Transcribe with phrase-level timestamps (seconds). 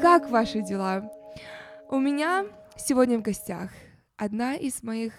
[0.00, 1.12] Как ваши дела?
[1.90, 3.70] У меня сегодня в гостях
[4.16, 5.12] одна из моих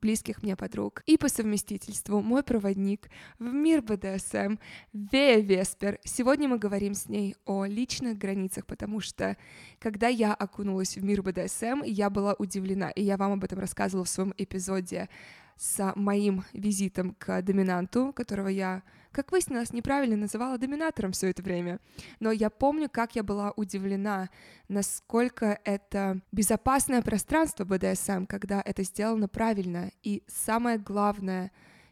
[0.00, 4.58] близких мне подруг и по совместительству мой проводник в мир БДСМ
[4.92, 5.98] Вея Веспер.
[6.04, 9.36] Сегодня мы говорим с ней о личных границах, потому что
[9.80, 14.04] когда я окунулась в мир БДСМ, я была удивлена, и я вам об этом рассказывала
[14.04, 15.08] в своем эпизоде
[15.56, 21.80] с моим визитом к доминанту, которого я, как выяснилось, неправильно называла доминатором все это время.
[22.20, 24.30] Но я помню, как я была удивлена,
[24.68, 29.90] насколько это безопасное пространство БДСМ, когда это сделано правильно.
[30.02, 31.50] И самое главное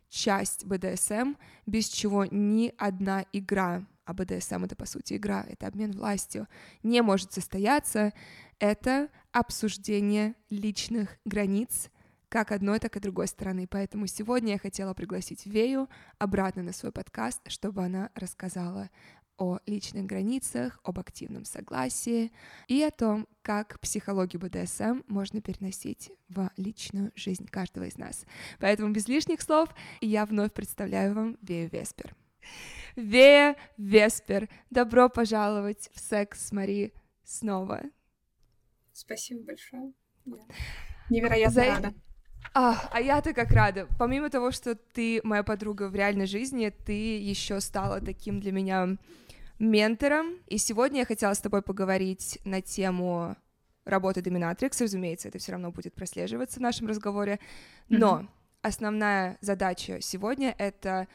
[0.08, 1.34] часть БДСМ,
[1.66, 6.46] без чего ни одна игра, а БДСМ это по сути игра, это обмен властью,
[6.82, 8.12] не может состояться,
[8.58, 11.90] это обсуждение личных границ
[12.36, 13.66] как одной, так и другой стороны.
[13.66, 15.88] Поэтому сегодня я хотела пригласить Вею
[16.18, 18.90] обратно на свой подкаст, чтобы она рассказала
[19.38, 22.30] о личных границах, об активном согласии
[22.68, 28.26] и о том, как психологию БДСМ можно переносить в личную жизнь каждого из нас.
[28.60, 29.70] Поэтому без лишних слов
[30.02, 32.14] я вновь представляю вам Вею Веспер.
[32.96, 36.92] Вея Веспер, добро пожаловать в секс с Мари
[37.24, 37.80] снова.
[38.92, 39.94] Спасибо большое.
[41.08, 41.64] Невероятно За...
[41.64, 41.94] рада.
[42.54, 43.86] А, а я-то как рада.
[43.98, 48.96] Помимо того, что ты моя подруга в реальной жизни, ты еще стала таким для меня
[49.58, 50.38] ментором.
[50.46, 53.36] И сегодня я хотела с тобой поговорить на тему
[53.84, 54.82] работы Dominatrix.
[54.82, 57.38] Разумеется, это все равно будет прослеживаться в нашем разговоре.
[57.88, 58.28] Но mm-hmm.
[58.62, 61.08] основная задача сегодня это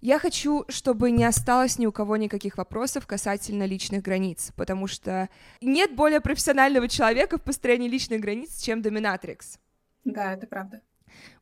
[0.00, 5.28] я хочу, чтобы не осталось ни у кого никаких вопросов касательно личных границ, потому что
[5.60, 9.58] нет более профессионального человека в построении личных границ, чем Dominatrix.
[10.06, 10.80] Да, это правда.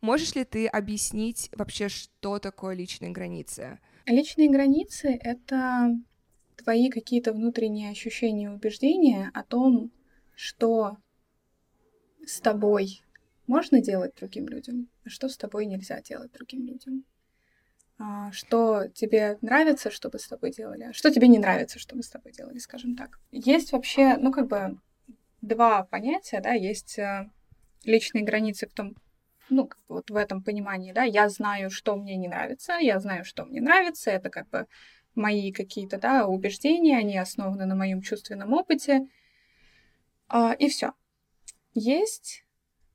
[0.01, 3.79] Можешь ли ты объяснить вообще, что такое личные границы?
[4.07, 5.97] Личные границы— это
[6.57, 9.91] твои какие-то внутренние ощущения и убеждения о том,
[10.35, 10.97] что
[12.25, 13.03] с тобой
[13.47, 17.05] можно делать другим людям, а что с тобой нельзя делать другим людям.
[17.99, 22.09] А, что тебе нравится, чтобы с тобой делали, а что тебе не нравится, чтобы с
[22.09, 23.21] тобой делали, скажем так.
[23.31, 24.79] Есть вообще, ну, как бы
[25.43, 27.31] два понятия, да, есть э,
[27.85, 28.95] личные границы в том,
[29.51, 33.45] ну, вот в этом понимании, да, я знаю, что мне не нравится, я знаю, что
[33.45, 34.67] мне нравится, это как бы
[35.15, 39.07] мои какие-то, да, убеждения, они основаны на моем чувственном опыте,
[40.29, 40.93] а, и все.
[41.75, 42.45] Есть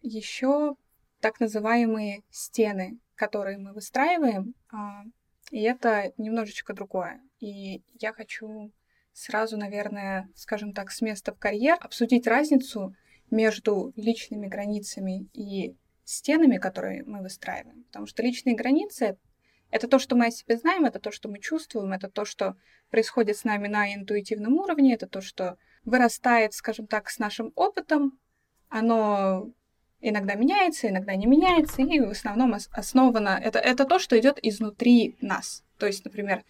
[0.01, 0.75] еще
[1.19, 5.03] так называемые стены, которые мы выстраиваем, а,
[5.51, 7.21] и это немножечко другое.
[7.39, 8.71] И я хочу
[9.13, 12.95] сразу, наверное, скажем так, с места в карьер обсудить разницу
[13.31, 17.83] между личными границами и стенами, которые мы выстраиваем.
[17.85, 19.17] Потому что личные границы—
[19.71, 22.55] это то, что мы о себе знаем, это то, что мы чувствуем, это то, что
[22.89, 28.17] происходит с нами на интуитивном уровне, это то, что вырастает, скажем так, с нашим опытом.
[28.69, 29.51] Оно
[30.01, 33.39] иногда меняется, иногда не меняется, и в основном основано...
[33.41, 35.63] Это, это то, что идет изнутри нас.
[35.77, 36.43] То есть, например,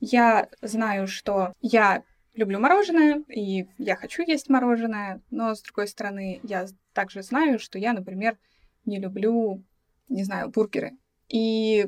[0.00, 2.02] я знаю, что я
[2.34, 7.78] люблю мороженое, и я хочу есть мороженое, но, с другой стороны, я также знаю, что
[7.78, 8.38] я, например,
[8.84, 9.62] не люблю,
[10.08, 10.96] не знаю, бургеры.
[11.28, 11.86] И,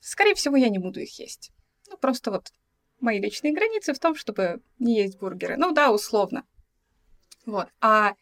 [0.00, 1.52] скорее всего, я не буду их есть.
[1.88, 2.52] Ну, просто вот
[3.00, 5.56] мои личные границы в том, чтобы не есть бургеры.
[5.56, 6.44] Ну да, условно.
[7.46, 7.68] Вот.
[7.80, 8.14] А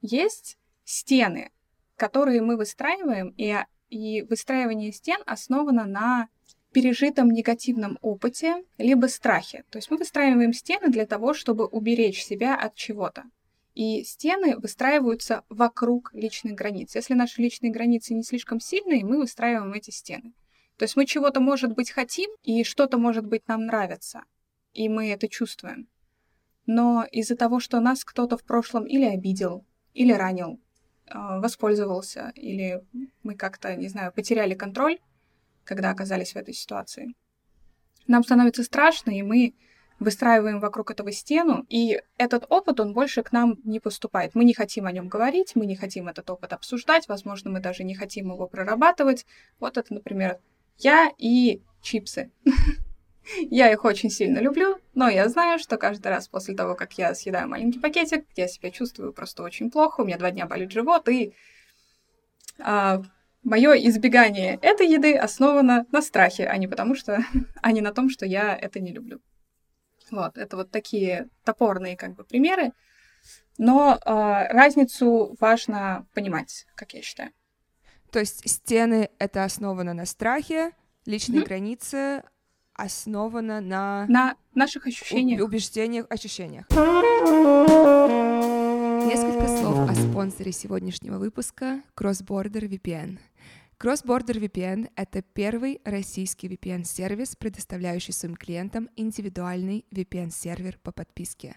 [0.00, 1.50] есть стены,
[1.96, 3.56] которые мы выстраиваем, и,
[3.88, 6.28] и выстраивание стен основано на
[6.74, 9.64] пережитом негативном опыте, либо страхе.
[9.70, 13.24] То есть мы выстраиваем стены для того, чтобы уберечь себя от чего-то.
[13.74, 16.94] И стены выстраиваются вокруг личных границ.
[16.94, 20.34] Если наши личные границы не слишком сильные, мы выстраиваем эти стены.
[20.76, 24.24] То есть мы чего-то, может быть, хотим, и что-то, может быть, нам нравится,
[24.72, 25.88] и мы это чувствуем.
[26.66, 30.60] Но из-за того, что нас кто-то в прошлом или обидел, или ранил,
[31.06, 32.82] а, воспользовался, или
[33.22, 34.98] мы как-то, не знаю, потеряли контроль,
[35.64, 37.14] когда оказались в этой ситуации.
[38.06, 39.54] Нам становится страшно, и мы
[39.98, 44.34] выстраиваем вокруг этого стену, и этот опыт, он больше к нам не поступает.
[44.34, 47.84] Мы не хотим о нем говорить, мы не хотим этот опыт обсуждать, возможно, мы даже
[47.84, 49.24] не хотим его прорабатывать.
[49.60, 50.38] Вот это, например,
[50.78, 52.30] я и чипсы.
[53.50, 57.14] Я их очень сильно люблю, но я знаю, что каждый раз после того, как я
[57.14, 61.08] съедаю маленький пакетик, я себя чувствую просто очень плохо, у меня два дня болит живот,
[61.08, 61.32] и
[62.58, 63.02] а,
[63.44, 67.24] мое избегание этой еды основано на страхе, а не потому что,
[67.62, 69.20] а не на том, что я это не люблю.
[70.10, 72.72] Вот, это вот такие топорные как бы примеры,
[73.56, 74.10] но э,
[74.52, 77.30] разницу важно понимать, как я считаю.
[78.10, 80.72] То есть стены это основано на страхе,
[81.06, 81.46] личные mm-hmm.
[81.46, 82.22] границы
[82.74, 84.06] основано на...
[84.08, 85.42] На наших ощущениях.
[85.42, 86.66] Убеждениях, ощущениях.
[89.06, 93.18] Несколько слов о спонсоре сегодняшнего выпуска Cross Border VPN.
[93.84, 101.56] Cross Border VPN— это первый российский VPN-сервис, предоставляющий своим клиентам индивидуальный VPN-сервер по подписке.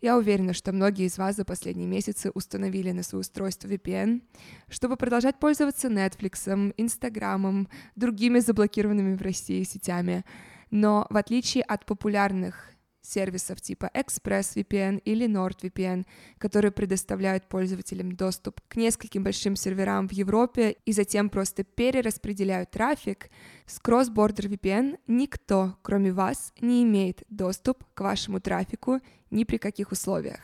[0.00, 4.22] Я уверена, что многие из вас за последние месяцы установили на свое устройство VPN,
[4.70, 10.24] чтобы продолжать пользоваться Netflix, Инстаграмом, другими заблокированными в России сетями.
[10.70, 12.71] Но в отличие от популярных
[13.02, 16.06] сервисов типа ExpressVPN или NordVPN,
[16.38, 23.28] которые предоставляют пользователям доступ к нескольким большим серверам в Европе и затем просто перераспределяют трафик,
[23.66, 29.00] с Cross-Border VPN никто, кроме вас, не имеет доступ к вашему трафику
[29.30, 30.40] ни при каких условиях.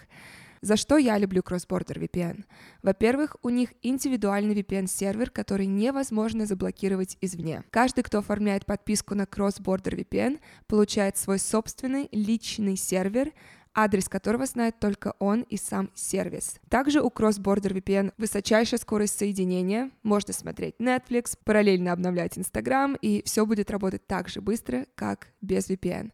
[0.61, 2.45] За что я люблю Cross-Border VPN?
[2.83, 7.65] Во-первых, у них индивидуальный VPN-сервер, который невозможно заблокировать извне.
[7.71, 13.33] Каждый, кто оформляет подписку на Cross-Border VPN, получает свой собственный личный сервер,
[13.75, 16.57] адрес которого знает только он и сам сервис.
[16.69, 23.23] Также у Cross Border VPN высочайшая скорость соединения, можно смотреть Netflix, параллельно обновлять Instagram, и
[23.25, 26.11] все будет работать так же быстро, как без VPN.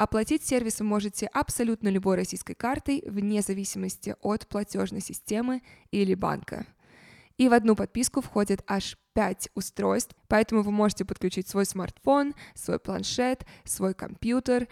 [0.00, 5.60] Оплатить сервис вы можете абсолютно любой российской картой, вне зависимости от платежной системы
[5.90, 6.64] или банка.
[7.36, 12.78] И в одну подписку входит аж 5 устройств, поэтому вы можете подключить свой смартфон, свой
[12.78, 14.68] планшет, свой компьютер,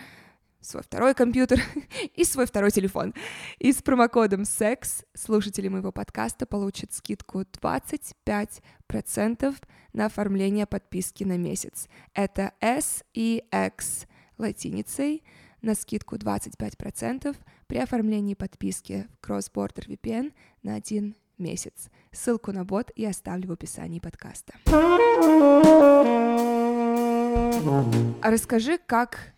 [0.62, 1.60] свой второй компьютер
[2.14, 3.12] и свой второй телефон.
[3.58, 9.54] И с промокодом SEX слушатели моего подкаста получат скидку 25%
[9.92, 11.86] на оформление подписки на месяц.
[12.14, 14.06] Это S и X
[14.38, 15.22] латиницей
[15.62, 17.36] на скидку 25%
[17.66, 20.32] при оформлении подписки в Cross Border VPN
[20.62, 21.90] на один месяц.
[22.12, 24.54] Ссылку на бот я оставлю в описании подкаста.
[28.22, 29.34] А расскажи, как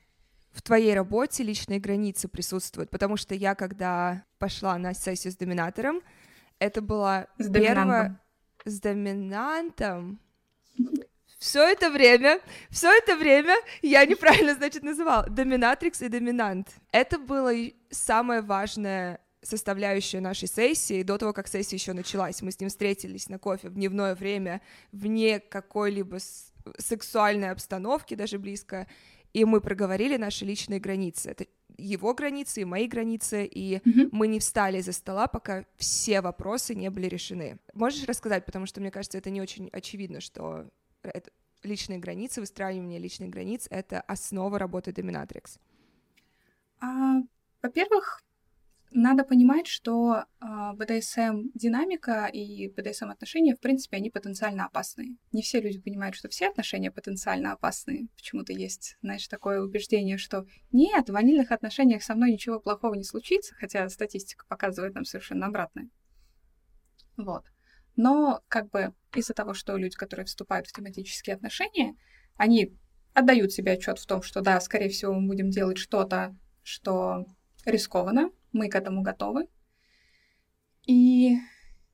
[0.52, 6.00] в твоей работе личные границы присутствуют, потому что я, когда пошла на сессию с доминатором,
[6.58, 8.20] это была с первая...
[8.64, 10.20] С доминантом?
[11.40, 12.38] Все это время,
[12.68, 16.68] все это время я неправильно, значит, называла доминатрикс и доминант.
[16.92, 17.50] Это было
[17.90, 22.42] самое важное составляющая нашей сессии, до того, как сессия еще началась.
[22.42, 24.60] Мы с ним встретились на кофе в дневное время,
[24.92, 26.18] вне какой-либо
[26.78, 28.86] сексуальной обстановки, даже близко,
[29.32, 31.30] и мы проговорили наши личные границы.
[31.30, 31.46] Это
[31.78, 34.10] его границы и мои границы, и mm-hmm.
[34.12, 37.58] мы не встали за стола, пока все вопросы не были решены.
[37.72, 40.66] Можешь рассказать, потому что мне кажется, это не очень очевидно, что
[41.62, 45.58] личные границы, выстраивание личных границ— это основа работы Dominatrix?
[46.80, 47.20] А,
[47.62, 48.22] во-первых,
[48.92, 55.16] надо понимать, что э, БДСМ динамика и БДСМ отношения, в принципе, они потенциально опасные.
[55.32, 58.08] Не все люди понимают, что все отношения потенциально опасные.
[58.16, 63.04] Почему-то есть, знаешь, такое убеждение, что нет, в ванильных отношениях со мной ничего плохого не
[63.04, 65.88] случится, хотя статистика показывает нам совершенно обратное.
[67.16, 67.44] Вот.
[67.96, 71.96] Но как бы из-за того, что люди, которые вступают в тематические отношения,
[72.36, 72.76] они
[73.12, 77.26] отдают себе отчет в том, что да, скорее всего, мы будем делать что-то, что
[77.64, 79.48] рискованно, мы к этому готовы.
[80.86, 81.36] И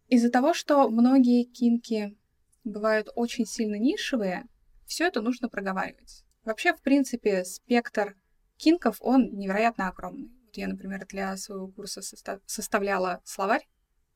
[0.08, 2.16] из-за того, что многие кинки
[2.64, 4.44] бывают очень сильно нишевые,
[4.86, 6.24] все это нужно проговаривать.
[6.44, 8.16] Вообще, в принципе, спектр
[8.56, 10.30] кинков, он невероятно огромный.
[10.44, 12.40] Вот я, например, для своего курса состав...
[12.46, 13.66] составляла словарь,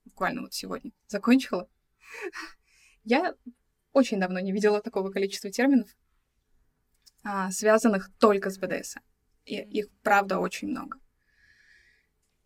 [0.05, 1.69] буквально вот сегодня закончила.
[3.05, 3.35] Я
[3.93, 5.89] очень давно не видела такого количества терминов,
[7.25, 9.01] а, связанных только с БДСМ.
[9.45, 10.99] И их, правда, очень много.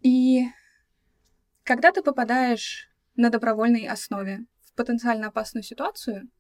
[0.01, 0.45] И
[1.63, 6.31] когда ты попадаешь на добровольной основе в потенциально опасную ситуацию,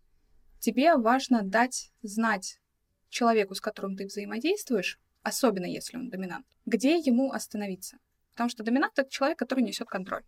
[0.58, 2.60] тебе важно дать знать
[3.08, 7.98] человеку, с которым ты взаимодействуешь, особенно если он доминант, где ему остановиться.
[8.32, 10.24] Потому что доминант— это человек, который несет контроль.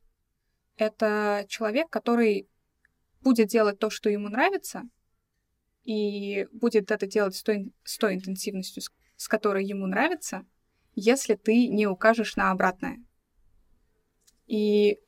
[0.77, 2.49] Это человек, который
[3.23, 4.83] будет делать то, что ему нравится,
[5.85, 8.83] и будет это делать с той, с той интенсивностью,
[9.17, 10.45] с, которой ему нравится,
[10.95, 12.99] если ты не укажешь на обратное.
[14.47, 14.99] И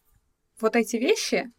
[0.61, 1.51] вот эти вещи,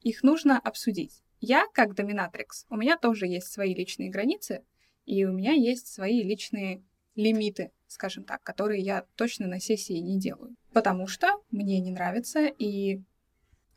[0.00, 1.22] их нужно обсудить.
[1.40, 4.64] Я, как доминатрикс, у меня тоже есть свои личные границы,
[5.06, 6.82] и у меня есть свои личные
[7.14, 10.54] лимиты, скажем так, которые я точно на сессии не делаю.
[10.72, 13.02] Потому что мне не нравится, и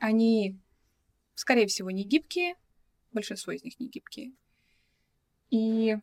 [0.03, 0.59] они,
[1.33, 2.55] скорее всего, не гибкие,
[3.13, 4.33] большинство из них не гибкие.
[5.49, 5.95] И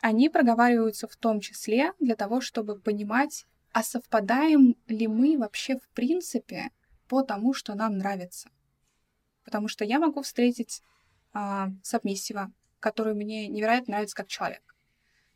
[0.00, 5.86] они проговариваются в том числе для того, чтобы понимать, а совпадаем ли мы вообще в
[5.90, 6.70] принципе
[7.06, 8.48] по тому, что нам нравится.
[9.44, 10.80] Потому что я могу встретить
[11.34, 14.74] а, сабмиссива, который мне невероятно нравится как человек,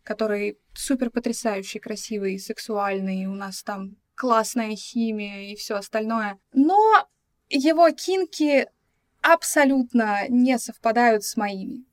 [0.03, 6.39] который супер потрясающий, красивый, сексуальный, у нас там классная химия и все остальное.
[6.55, 7.07] Но
[7.51, 8.69] его кинки
[9.21, 11.85] абсолютно не совпадают с моими.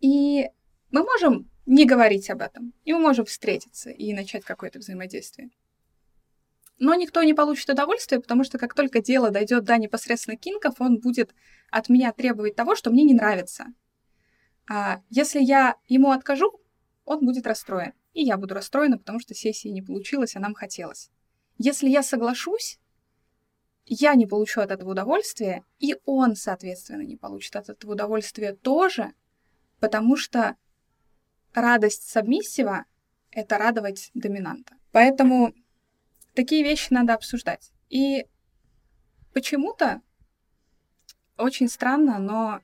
[0.00, 0.48] И
[0.90, 5.50] мы можем не говорить об этом, и мы можем встретиться и начать какое-то взаимодействие.
[6.78, 10.98] Но никто не получит удовольствия, потому что как только дело дойдет до непосредственно кинков, он
[10.98, 11.34] будет
[11.70, 13.66] от меня требовать того, что мне не нравится.
[14.68, 16.60] А если я ему откажу,
[17.04, 17.94] он будет расстроен.
[18.12, 21.10] И я буду расстроена, потому что сессия не получилась, а нам хотелось.
[21.58, 22.78] Если я соглашусь,
[23.86, 29.12] я не получу от этого удовольствия, и он, соответственно, не получит от этого удовольствия тоже,
[29.80, 30.56] потому что
[31.54, 32.84] радость сабмиссива—
[33.30, 34.74] это радовать доминанта.
[34.92, 35.54] Поэтому
[36.34, 37.72] такие вещи надо обсуждать.
[37.88, 38.26] И
[39.32, 40.02] почему-то
[41.36, 42.60] очень странно, но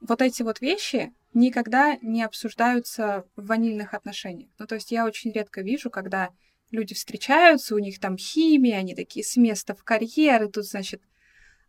[0.00, 4.50] вот эти вот вещи никогда не обсуждаются в ванильных отношениях.
[4.58, 6.30] Ну, то есть я очень редко вижу, когда
[6.72, 11.02] люди встречаются, у них там химия, они такие с места в карьеры, тут, значит,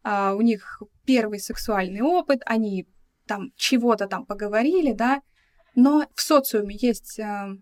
[0.02, 2.88] а, у них первый сексуальный опыт, они
[3.28, 5.22] там чего-то там поговорили, да,
[5.76, 7.58] но в социуме есть э,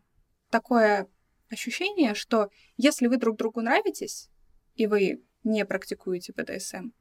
[0.49, 1.07] такое
[1.49, 4.29] ощущение, что если вы друг другу нравитесь,
[4.75, 6.91] и вы не практикуете БДСМ,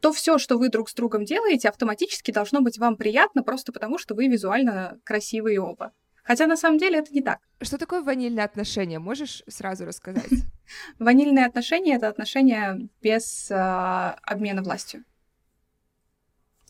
[0.00, 3.98] то все, что вы друг с другом делаете, автоматически должно быть вам приятно просто потому,
[3.98, 5.92] что вы визуально красивые оба.
[6.22, 7.40] Хотя на самом деле это не так.
[7.60, 8.98] Что такое ванильные отношения?
[8.98, 10.30] Можешь сразу рассказать?
[10.98, 15.04] Ванильные отношения— это отношения без э, обмена властью.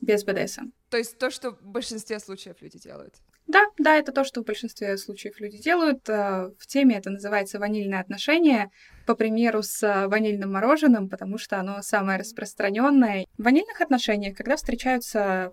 [0.00, 0.70] Без БДСМ.
[0.90, 3.14] То есть то, что в большинстве случаев люди делают.
[3.46, 6.08] Да, да, это то, что в большинстве случаев люди делают.
[6.08, 8.70] Э, в теме это называется ванильное отношение,
[9.06, 13.26] по примеру с э, ванильным мороженым, потому что оно самое распространенное.
[13.36, 15.52] В ванильных отношениях, когда встречаются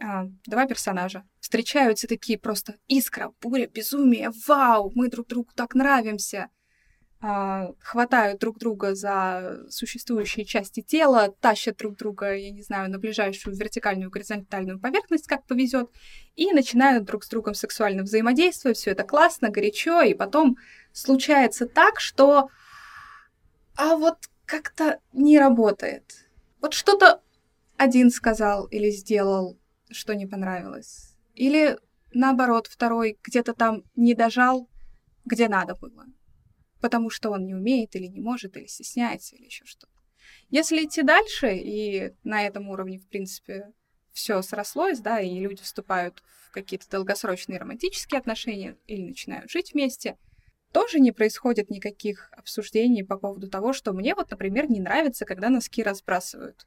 [0.00, 6.48] а, два персонажа, встречаются такие просто искра, буря, безумие, вау, мы друг другу так нравимся—
[7.26, 12.98] а, хватают друг друга за существующие части тела, тащат друг друга, я не знаю, на
[12.98, 15.88] ближайшую вертикальную горизонтальную поверхность, как повезет,
[16.36, 18.76] и начинают друг с другом сексуально взаимодействовать.
[18.76, 20.58] Все это классно, горячо, и потом
[20.92, 22.50] случается так, что
[23.74, 26.26] а вот как-то не работает.
[26.60, 27.22] Вот что-то
[27.78, 29.58] один сказал или сделал,
[29.90, 31.16] что не понравилось.
[31.34, 31.78] Или
[32.12, 34.68] наоборот, второй где-то там не дожал,
[35.24, 36.06] где надо было
[36.84, 39.90] потому что он не умеет или не может, или стесняется, или еще что-то.
[40.50, 43.72] Если идти дальше, и на этом уровне, в принципе,
[44.12, 50.18] все срослось, да, и люди вступают в какие-то долгосрочные романтические отношения или начинают жить вместе,
[50.72, 55.48] тоже не происходит никаких обсуждений по поводу того, что мне вот, например, не нравится, когда
[55.48, 56.66] носки разбрасывают.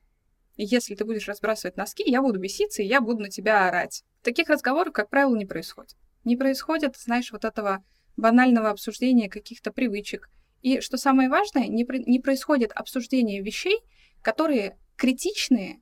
[0.57, 4.03] Если ты будешь разбрасывать носки, я буду беситься, и я буду на тебя орать.
[4.23, 5.95] Таких разговоров, как правило, не происходит.
[6.23, 7.83] Не происходит, знаешь, вот этого
[8.17, 10.29] банального обсуждения каких-то привычек.
[10.63, 13.79] И что самое важное, не, не происходит обсуждение вещей,
[14.23, 15.79] которые критичные,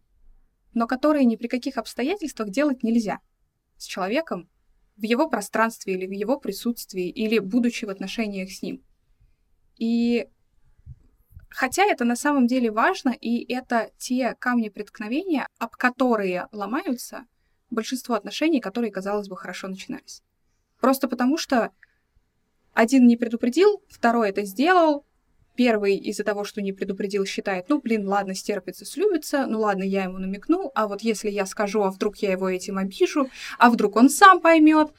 [0.74, 3.20] но которые ни при каких обстоятельствах делать нельзя
[3.78, 4.50] с человеком
[4.98, 8.84] в его пространстве или в его присутствии, или будучи в отношениях с ним.
[9.78, 10.28] И
[11.56, 17.26] хотя это на самом деле важно, и это те камни преткновения, об которые ломаются
[17.70, 20.22] большинство отношений, которые, казалось бы, хорошо начинались.
[20.80, 21.72] Просто потому что
[22.74, 25.06] один не предупредил, второй это сделал,
[25.56, 30.04] Первый из-за того, что не предупредил, считает, ну, блин, ладно, стерпится, слюбится, ну, ладно, я
[30.04, 33.96] ему намекну, а вот если я скажу, а вдруг я его этим обижу, а вдруг
[33.96, 34.90] он сам поймет,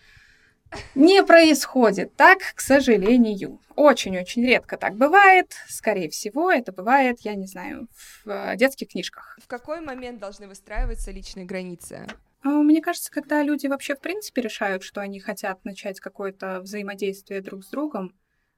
[0.94, 3.60] не происходит так, к сожалению.
[3.74, 5.54] Очень-очень редко так бывает.
[5.68, 9.38] Скорее всего, это бывает, я не знаю, в э, детских книжках.
[9.42, 12.06] В какой момент должны выстраиваться личные границы?
[12.42, 17.40] А, мне кажется, когда люди вообще в принципе решают, что они хотят начать какое-то взаимодействие
[17.40, 18.14] друг с другом,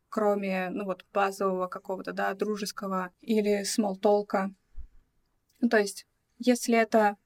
[0.08, 4.54] кроме, ну вот, базового какого-то, да, дружеского или смолтолка.
[5.60, 6.06] Ну, то есть,
[6.38, 7.16] если это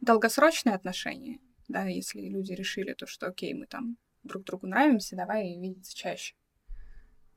[0.00, 5.56] долгосрочные отношения, да, если люди решили то, что, окей, мы там друг другу нравимся, давай
[5.58, 6.34] видеться чаще,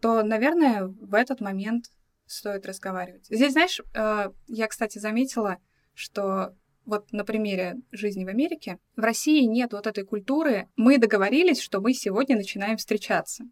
[0.01, 1.85] то, наверное, в этот момент
[2.25, 3.25] стоит разговаривать.
[3.29, 5.59] Здесь, знаешь, э, я, кстати, заметила,
[5.93, 10.67] что вот на примере жизни в Америке, в России нет вот этой культуры.
[10.75, 13.45] Мы договорились, что мы сегодня начинаем встречаться.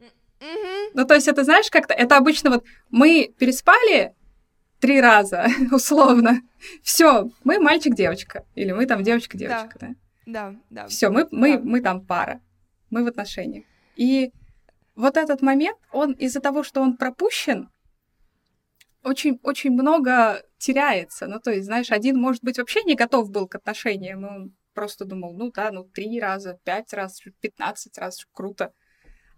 [0.00, 0.90] Mm-hmm.
[0.94, 4.14] Ну, то есть это, знаешь, как-то, это обычно вот мы переспали
[4.80, 6.40] три раза, условно.
[6.82, 8.46] Все, мы мальчик-девочка.
[8.54, 9.94] Или мы там девочка-девочка, да?
[10.26, 10.86] Да, да.
[10.86, 11.62] Все, мы, мы, да.
[11.62, 12.40] мы там пара.
[12.90, 13.64] Мы в отношениях.
[13.96, 14.32] И
[14.94, 17.70] вот этот момент, он из-за того, что он пропущен,
[19.02, 21.26] очень, очень много теряется.
[21.26, 25.04] Ну, то есть, знаешь, один, может быть, вообще не готов был к отношениям, он просто
[25.04, 28.72] думал, ну да, ну три раза, пять раз, пятнадцать раз, круто.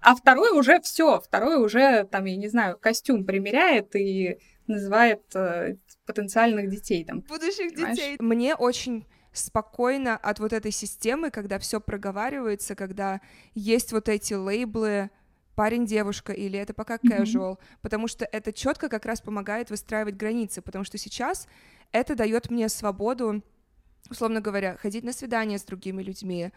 [0.01, 5.77] А второй уже все, второй уже, там, я не знаю, костюм примеряет и называет э,
[6.07, 7.21] потенциальных детей там.
[7.21, 7.97] Будущих понимаешь?
[7.97, 8.17] детей.
[8.19, 13.21] Мне очень спокойно от вот этой системы, когда все проговаривается, когда
[13.55, 15.11] есть вот эти лейблы
[15.55, 17.59] парень-девушка или это пока casual, mm-hmm.
[17.83, 21.47] потому что это четко как раз помогает выстраивать границы, потому что сейчас
[21.93, 23.43] это дает мне свободу,
[24.09, 26.53] условно говоря, ходить на свидания с другими людьми,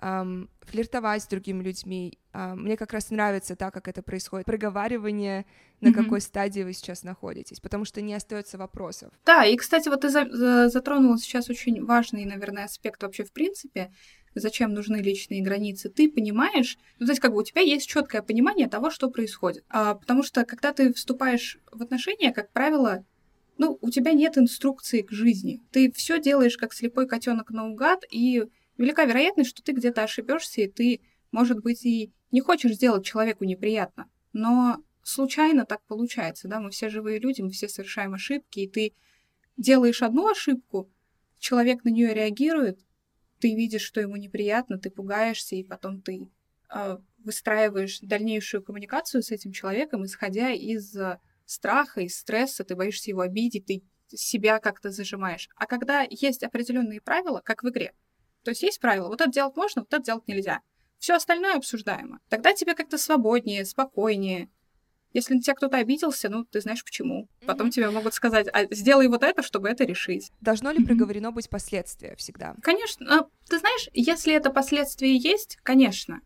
[0.00, 2.18] эм, флиртовать с другими людьми.
[2.32, 4.46] Эм, мне как раз нравится так, как это происходит.
[4.46, 5.46] Проговаривание,
[5.80, 5.94] на mm-hmm.
[5.94, 9.12] какой стадии вы сейчас находитесь, потому что не остается вопросов.
[9.24, 13.92] Да, и, кстати, вот ты за- затронула сейчас очень важный, наверное, аспект вообще в принципе
[14.34, 18.22] зачем нужны личные границы, ты понимаешь, ну, то есть как бы у тебя есть четкое
[18.22, 19.64] понимание того, что происходит.
[19.68, 23.04] А, потому что когда ты вступаешь в отношения, как правило,
[23.58, 25.60] ну, у тебя нет инструкции к жизни.
[25.70, 28.44] Ты все делаешь как слепой котенок наугад, и
[28.80, 31.00] велика вероятность, что ты где-то ошибешься, и ты,
[31.32, 34.10] может быть, и не хочешь сделать человеку неприятно.
[34.32, 38.94] Но случайно так получается, да, мы все живые люди, мы все совершаем ошибки, и ты
[39.56, 40.90] делаешь одну ошибку,
[41.38, 42.80] человек на нее реагирует,
[43.38, 46.28] ты видишь, что ему неприятно, ты пугаешься, и потом ты
[46.74, 53.10] э, выстраиваешь дальнейшую коммуникацию с этим человеком, исходя из э, страха, из стресса, ты боишься
[53.10, 55.48] его обидеть, ты себя как-то зажимаешь.
[55.56, 57.92] А когда есть определенные правила, как в игре,
[58.42, 60.60] то есть есть правила, вот это делать можно, вот это делать нельзя.
[60.98, 62.20] Все остальное обсуждаемо.
[62.28, 64.50] Тогда тебе как-то свободнее, спокойнее.
[65.12, 67.28] Если на тебя кто-то обиделся, ну, ты знаешь почему.
[67.44, 67.70] Потом mm-hmm.
[67.70, 70.30] тебе могут сказать, а сделай вот это, чтобы это решить.
[70.40, 70.86] Должно ли mm-hmm.
[70.86, 72.54] проговорено быть последствия всегда?
[72.62, 73.28] Конечно.
[73.48, 76.20] Ты знаешь, если это последствия есть, конечно.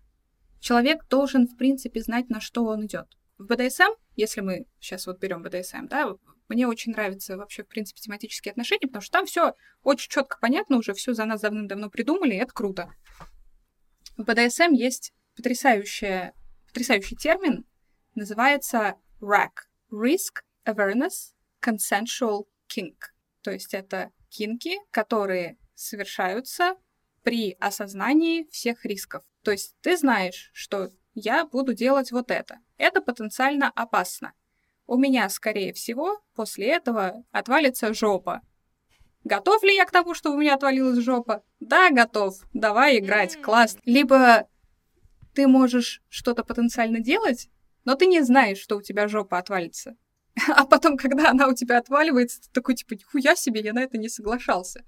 [0.61, 3.07] Человек должен, в принципе, знать, на что он идет.
[3.39, 6.15] В БДСМ, если мы сейчас вот берем БДСМ, да,
[6.49, 10.77] мне очень нравятся вообще, в принципе, тематические отношения, потому что там все очень четко понятно,
[10.77, 12.93] уже все за нас давным-давно придумали, и это круто.
[14.17, 16.35] В БДСМ есть потрясающая,
[16.69, 17.65] потрясающий термин,
[18.15, 19.51] называется RAC—
[19.93, 22.97] Risk Awareness Consensual Kink.
[23.43, 26.77] То есть это кинки, которые совершаются
[27.23, 29.23] при осознании всех рисков.
[29.43, 32.59] То есть ты знаешь, что я буду делать вот это.
[32.77, 34.33] Это потенциально опасно.
[34.87, 38.43] У меня, скорее всего, после этого отвалится жопа.
[39.25, 41.43] Готов ли я к тому, что у меня отвалилась жопа?
[41.59, 42.37] Да, готов.
[42.53, 43.79] Давай играть, класс.
[43.85, 44.47] Либо
[45.35, 47.49] ты можешь что-то потенциально делать,
[47.85, 49.97] но ты не знаешь, что у тебя жопа отвалится.
[50.49, 53.99] А потом, когда она у тебя отваливается, ты такой, типа, нихуя себе, я на это
[53.99, 54.85] не соглашался.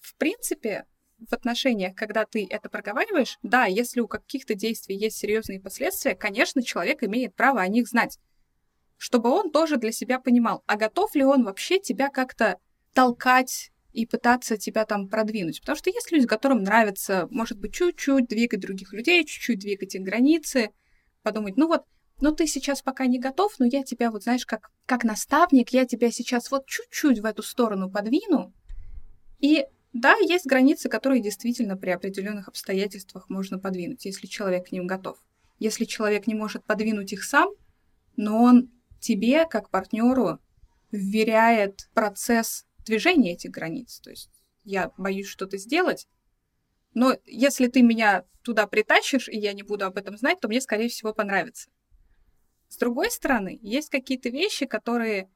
[0.00, 0.86] В принципе,
[1.18, 6.62] в отношениях, когда ты это проговариваешь, да, если у каких-то действий есть серьезные последствия, конечно,
[6.62, 8.18] человек имеет право о них знать,
[8.98, 12.58] чтобы он тоже для себя понимал, а готов ли он вообще тебя как-то
[12.92, 15.60] толкать и пытаться тебя там продвинуть.
[15.60, 20.02] Потому что есть люди, которым нравится, может быть, чуть-чуть двигать других людей, чуть-чуть двигать их
[20.02, 20.70] границы,
[21.22, 21.84] подумать, ну вот,
[22.20, 25.86] ну ты сейчас пока не готов, но я тебя вот, знаешь, как, как наставник, я
[25.86, 28.52] тебя сейчас вот чуть-чуть в эту сторону подвину.
[29.38, 34.86] И да, есть границы, которые действительно при определенных обстоятельствах можно подвинуть, если человек к ним
[34.86, 35.18] готов.
[35.58, 37.50] Если человек не может подвинуть их сам,
[38.16, 40.38] но он тебе, как партнеру,
[40.90, 44.00] вверяет процесс движения этих границ.
[44.00, 44.30] То есть
[44.64, 46.08] я боюсь что-то сделать,
[46.94, 50.60] но если ты меня туда притащишь, и я не буду об этом знать, то мне,
[50.60, 51.70] скорее всего, понравится.
[52.68, 55.30] С другой стороны, есть какие-то вещи, которые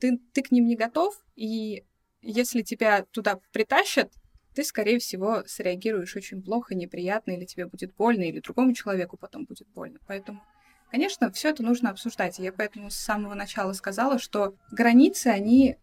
[0.00, 1.84] ты, ты к ним не готов, и
[2.22, 4.12] если тебя туда притащат,
[4.54, 9.44] ты, скорее всего, среагируешь очень плохо, неприятно, или тебе будет больно, или другому человеку потом
[9.44, 9.98] будет больно.
[10.06, 10.42] Поэтому,
[10.90, 12.38] конечно, все это нужно обсуждать.
[12.38, 15.76] Я поэтому с самого начала сказала, что границы, они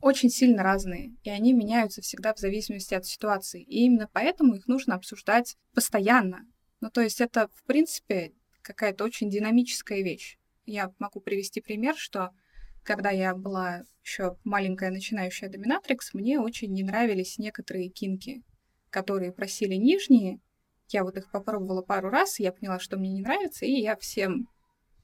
[0.00, 3.62] очень сильно разные, и они меняются всегда в зависимости от ситуации.
[3.62, 6.46] И именно поэтому их нужно обсуждать постоянно.
[6.80, 10.38] Ну, то есть это, в принципе, какая-то очень динамическая вещь.
[10.66, 12.32] Я могу привести пример, что
[12.82, 18.42] когда я была еще маленькая начинающая доминатрикс, мне очень не нравились некоторые кинки,
[18.90, 20.40] которые просили нижние.
[20.88, 24.48] Я вот их попробовала пару раз, я поняла, что мне не нравится, и я всем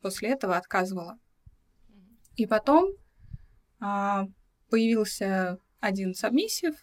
[0.00, 1.18] после этого отказывала.
[2.36, 2.92] И потом
[3.80, 4.26] а,
[4.68, 6.74] появился один сабмиссив,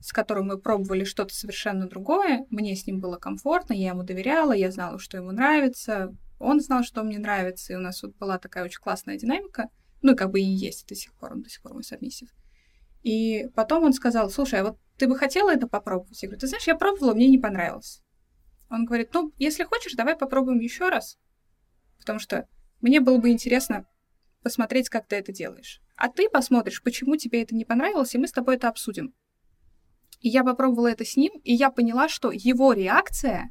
[0.00, 2.46] с которым мы пробовали что-то совершенно другое.
[2.50, 6.82] Мне с ним было комфортно, я ему доверяла, я знала, что ему нравится, он знал,
[6.82, 9.68] что мне нравится, и у нас вот была такая очень классная динамика.
[10.02, 12.28] Ну, и как бы и есть до сих пор, он до сих пор мой сабмиссив.
[13.02, 16.20] И потом он сказал, слушай, а вот ты бы хотела это попробовать?
[16.22, 18.02] Я говорю, ты знаешь, я пробовала, мне не понравилось.
[18.68, 21.18] Он говорит, ну, если хочешь, давай попробуем еще раз.
[21.98, 22.48] Потому что
[22.80, 23.86] мне было бы интересно
[24.42, 25.80] посмотреть, как ты это делаешь.
[25.96, 29.14] А ты посмотришь, почему тебе это не понравилось, и мы с тобой это обсудим.
[30.20, 33.50] И я попробовала это с ним, и я поняла, что его реакция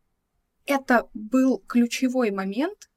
[0.66, 2.90] —это был ключевой момент,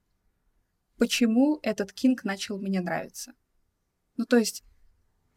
[0.98, 3.34] почему этот кинг начал мне нравиться.
[4.18, 4.64] Ну, то есть,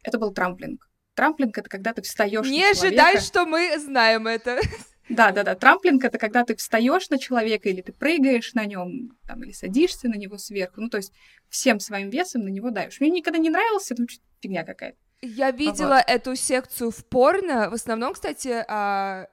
[0.03, 0.89] это был трамплинг.
[1.15, 4.59] Трамплинг— это когда ты встаешь Не ожидай, что мы знаем это.
[5.09, 5.55] Да, да, да.
[5.55, 10.07] Трамплинг это когда ты встаешь на человека, или ты прыгаешь на нем, там, или садишься
[10.07, 10.81] на него сверху.
[10.81, 11.11] Ну, то есть
[11.49, 12.99] всем своим весом на него даешь.
[12.99, 14.05] Мне никогда не нравился, ну,
[14.41, 14.97] фигня какая-то.
[15.21, 16.03] Я видела вот.
[16.07, 17.69] эту секцию в порно.
[17.69, 19.27] В основном, кстати, а,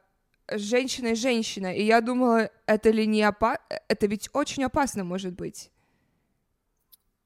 [0.50, 1.74] женщина и женщина.
[1.74, 3.64] И я думала, это ли не опасно?
[3.88, 5.70] Это ведь очень опасно может быть.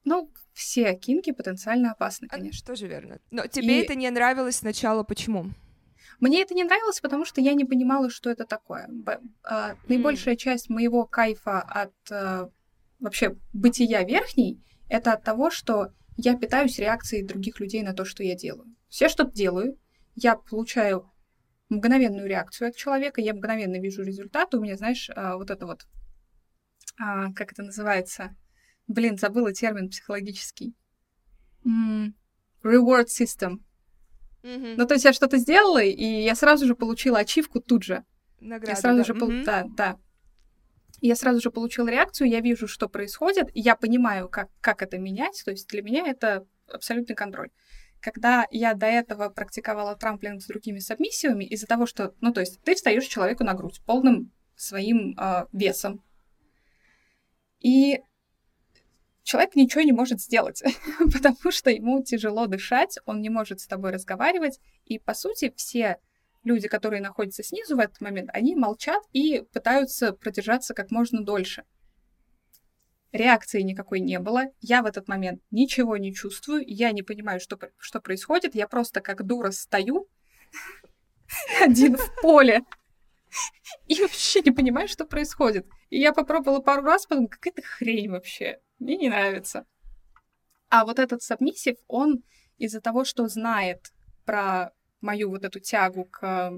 [0.04, 2.64] Ну, все кинки потенциально опасны, а, конечно.
[2.64, 3.20] А, тоже верно.
[3.30, 3.84] Но тебе и...
[3.84, 5.46] это не нравилось сначала, почему?
[6.20, 8.88] Мне это не нравилось, потому что я не понимала, что это такое.
[9.42, 12.50] А, наибольшая часть моего кайфа от а,
[12.98, 18.22] вообще бытия верхней это от того, что я питаюсь реакцией других людей на то, что
[18.22, 18.74] я делаю.
[18.88, 19.78] Все что-то делаю,
[20.14, 21.11] я получаю
[21.70, 24.54] мгновенную реакцию от человека, я мгновенно вижу результат.
[24.54, 25.87] У меня, знаешь, а, вот это вот,
[26.98, 28.37] как это называется?
[28.88, 30.74] Блин, забыла термин психологический.
[31.64, 33.61] Reward system.
[34.42, 34.74] Mm-hmm.
[34.76, 38.05] Ну, то есть я что-то сделала, и я сразу же получила ачивку тут же.
[38.40, 39.05] Награду, я сразу да.
[39.05, 39.31] же пол...
[39.31, 39.44] mm-hmm.
[39.44, 39.96] да, да.
[41.03, 44.98] Я сразу же получила реакцию, я вижу, что происходит, и я понимаю, как, как это
[44.98, 45.42] менять.
[45.44, 47.50] То есть для меня это абсолютный контроль.
[48.00, 52.61] Когда я до этого практиковала трамплинг с другими сабмиссиями, из-за того, что, ну, то есть
[52.62, 56.03] ты встаешь человеку на грудь полным своим э, весом.
[57.61, 58.00] И
[59.30, 60.60] человек ничего не может сделать,
[61.12, 65.98] потому что ему тяжело дышать, он не может с тобой разговаривать, и, по сути, все
[66.42, 71.62] люди, которые находятся снизу в этот момент, они молчат и пытаются продержаться как можно дольше.
[73.12, 77.56] Реакции никакой не было, я в этот момент ничего не чувствую, я не понимаю, что,
[77.78, 80.08] что происходит, я просто как дура стою
[81.60, 82.62] один в поле
[83.86, 85.68] и вообще не понимаю, что происходит.
[85.88, 88.58] И я попробовала пару раз, потом какая-то хрень вообще.
[88.80, 89.66] Мне не нравится.
[90.68, 92.24] А вот этот сабмиссив, он
[92.58, 93.92] из-за того, что знает
[94.24, 96.52] про мою вот эту тягу к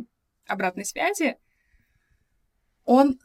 [0.47, 1.37] обратной связи,
[2.85, 3.19] он,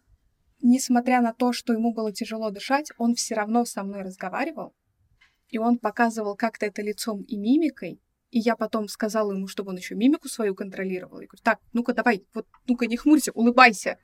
[0.61, 4.75] несмотря на то, что ему было тяжело дышать, он все равно со мной разговаривал,
[5.49, 9.77] и он показывал как-то это лицом и мимикой, и я потом сказала ему, чтобы он
[9.77, 11.19] еще мимику свою контролировал.
[11.19, 13.97] Я говорю, так, ну-ка давай, вот, ну-ка не хмурься, улыбайся.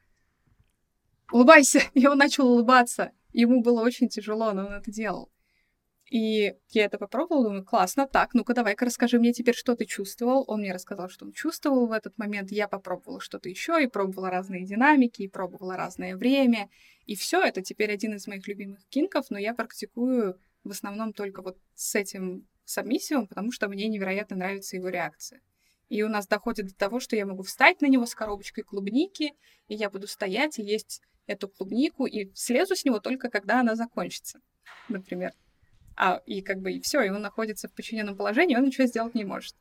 [1.32, 1.82] Улыбайся.
[1.94, 3.12] И он начал улыбаться.
[3.34, 5.30] Ему было очень тяжело, но он это делал.
[6.10, 10.46] И я это попробовала, думаю, классно, так, ну-ка давай-ка расскажи мне теперь, что ты чувствовал.
[10.48, 12.52] Он мне рассказал, что он чувствовал в этот момент.
[12.52, 16.70] Я попробовала что-то еще и пробовала разные динамики, и пробовала разное время.
[17.08, 21.42] И все, это теперь один из моих любимых кинков, но я практикую в основном только
[21.42, 25.42] вот с этим сабмиссивом, потому что мне невероятно нравится его реакция.
[25.90, 29.34] И у нас доходит до того, что я могу встать на него с коробочкой клубники,
[29.68, 33.76] и я буду стоять и есть эту клубнику и слезу с него только когда она
[33.76, 34.40] закончится,
[34.90, 35.32] например.
[35.96, 39.16] А, и как бы и все, и он находится в подчиненном положении, он ничего сделать
[39.16, 39.56] не может.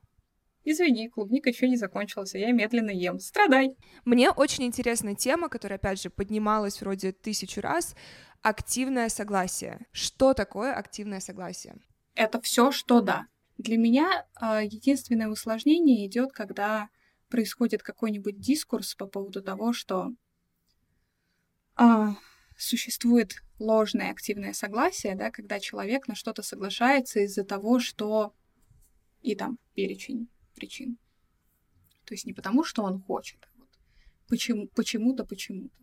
[0.64, 3.18] Извини, клубника еще не закончилась, а я медленно ем.
[3.18, 3.77] Страдай.
[4.05, 7.96] Мне очень интересная тема, которая, опять же, поднималась вроде тысячу раз.
[8.42, 9.87] Активное согласие.
[9.92, 11.77] Что такое активное согласие?
[12.14, 13.27] Это все, что да.
[13.59, 16.88] Для меня э, единственное усложнение идет, когда
[17.29, 20.12] происходит какой-нибудь дискурс по поводу того, что
[21.77, 22.15] а,
[22.57, 28.35] существует ложное активное согласие, да, когда человек на что-то соглашается из-за того, что
[29.23, 30.99] и там перечень причин.
[32.05, 33.69] То есть не потому, что он хочет, а вот
[34.29, 35.75] почему, почему-то, почему-то.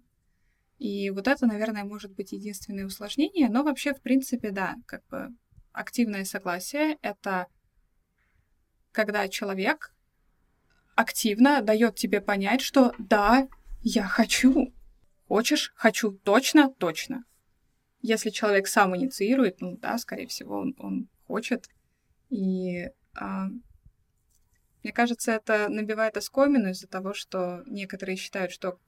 [0.78, 5.30] И вот это, наверное, может быть единственное усложнение, но вообще, в принципе, да, как бы
[5.72, 7.48] активное согласие— это
[8.92, 9.94] когда человек
[10.96, 13.48] активно дает тебе понять, что да,
[13.82, 14.74] я хочу,
[15.30, 15.72] Хочешь?
[15.76, 16.12] Хочу.
[16.12, 16.74] Точно?
[16.80, 17.24] Точно.
[18.02, 21.70] Если человек сам инициирует, ну да, скорее всего, он, он хочет.
[22.32, 23.50] И а,
[24.84, 28.80] мне кажется, это набивает оскомину из-за того, что некоторые считают, что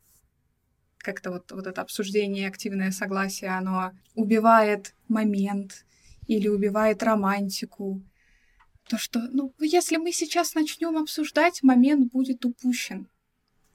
[0.98, 5.86] как-то вот, вот это обсуждение, активное согласие, оно убивает момент
[6.26, 8.02] или убивает романтику.
[8.90, 13.08] То, что, ну, если мы сейчас начнем обсуждать, момент будет упущен.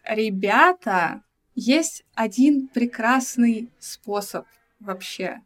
[0.03, 1.23] Ребята,
[1.57, 4.47] есть один прекрасный способ
[4.79, 5.43] вообще,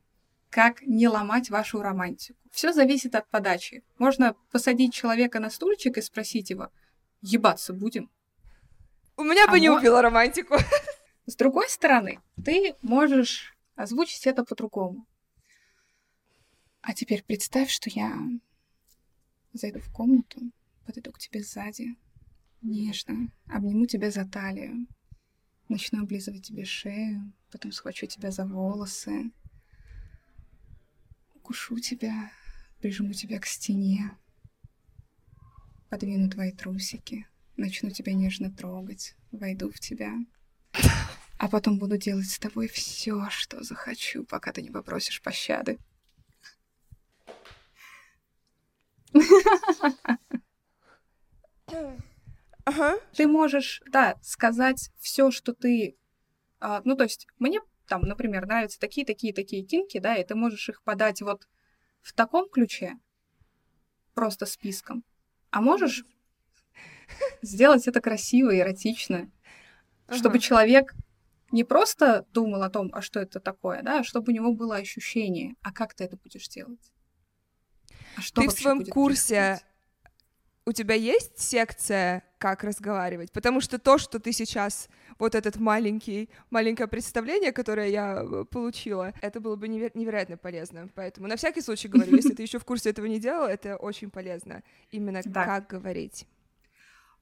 [0.51, 2.39] как не ломать вашу романтику.
[2.51, 3.83] Все зависит от подачи.
[3.97, 6.71] Можно посадить человека на стульчик и спросить его,
[7.23, 8.11] ебаться будем?
[9.17, 9.79] У меня бы а не мо...
[9.79, 10.57] убила романтику.
[11.27, 15.07] С другой стороны, ты можешь озвучить это по-другому.
[16.83, 18.19] А теперь представь, что я
[19.53, 20.41] зайду в комнату,
[20.85, 21.97] подойду к тебе сзади,
[22.63, 23.31] Нежно.
[23.47, 24.87] Обниму тебя за талию.
[25.71, 29.31] Начну облизывать тебе шею, потом схвачу тебя за волосы.
[31.37, 32.33] Укушу тебя,
[32.81, 34.11] прижму тебя к стене.
[35.89, 37.29] Подвину твои трусики.
[37.57, 39.15] Начну тебя нежно трогать.
[39.31, 40.17] Войду в тебя.
[41.39, 45.79] А потом буду делать с тобой все, что захочу, пока ты не попросишь пощады.
[52.71, 52.99] Ага.
[53.15, 55.97] Ты можешь, да, сказать все, что ты...
[56.61, 60.37] а, ну, то есть, мне там, например, нравятся такие, такие, такие кинки, да, и ты
[60.37, 61.49] можешь их подать вот
[62.01, 62.97] в таком ключе,
[64.15, 65.05] просто списком.
[65.51, 66.05] А можешь
[67.43, 69.31] сделать это красиво, эротично,
[70.09, 70.39] чтобы Ага.
[70.39, 70.95] человек
[71.51, 74.77] не просто думал о том, а что это такое, да, а чтобы у него было
[74.77, 76.93] ощущение, а как ты это будешь делать?
[78.17, 79.70] А что Ты в своем курсе происходить?
[80.71, 83.33] У тебя есть секция, как разговаривать?
[83.33, 89.13] Потому что то, что ты сейчас, вот этот маленький, маленькое представление, которое я э, получила,
[89.21, 90.89] это было бы неверо- невероятно полезно.
[90.95, 94.11] Поэтому на всякий случай говорю, если ты еще в курсе этого не делал, это очень
[94.11, 94.63] полезно.
[94.93, 95.45] Именно Да.
[95.45, 96.27] как говорить.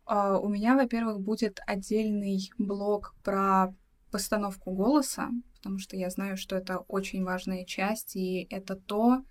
[0.05, 3.75] А, У меня, во-первых, будет отдельный блог про
[4.11, 9.23] постановку голоса, потому что я знаю, что это очень важная часть, и это то,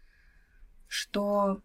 [0.87, 1.61] что,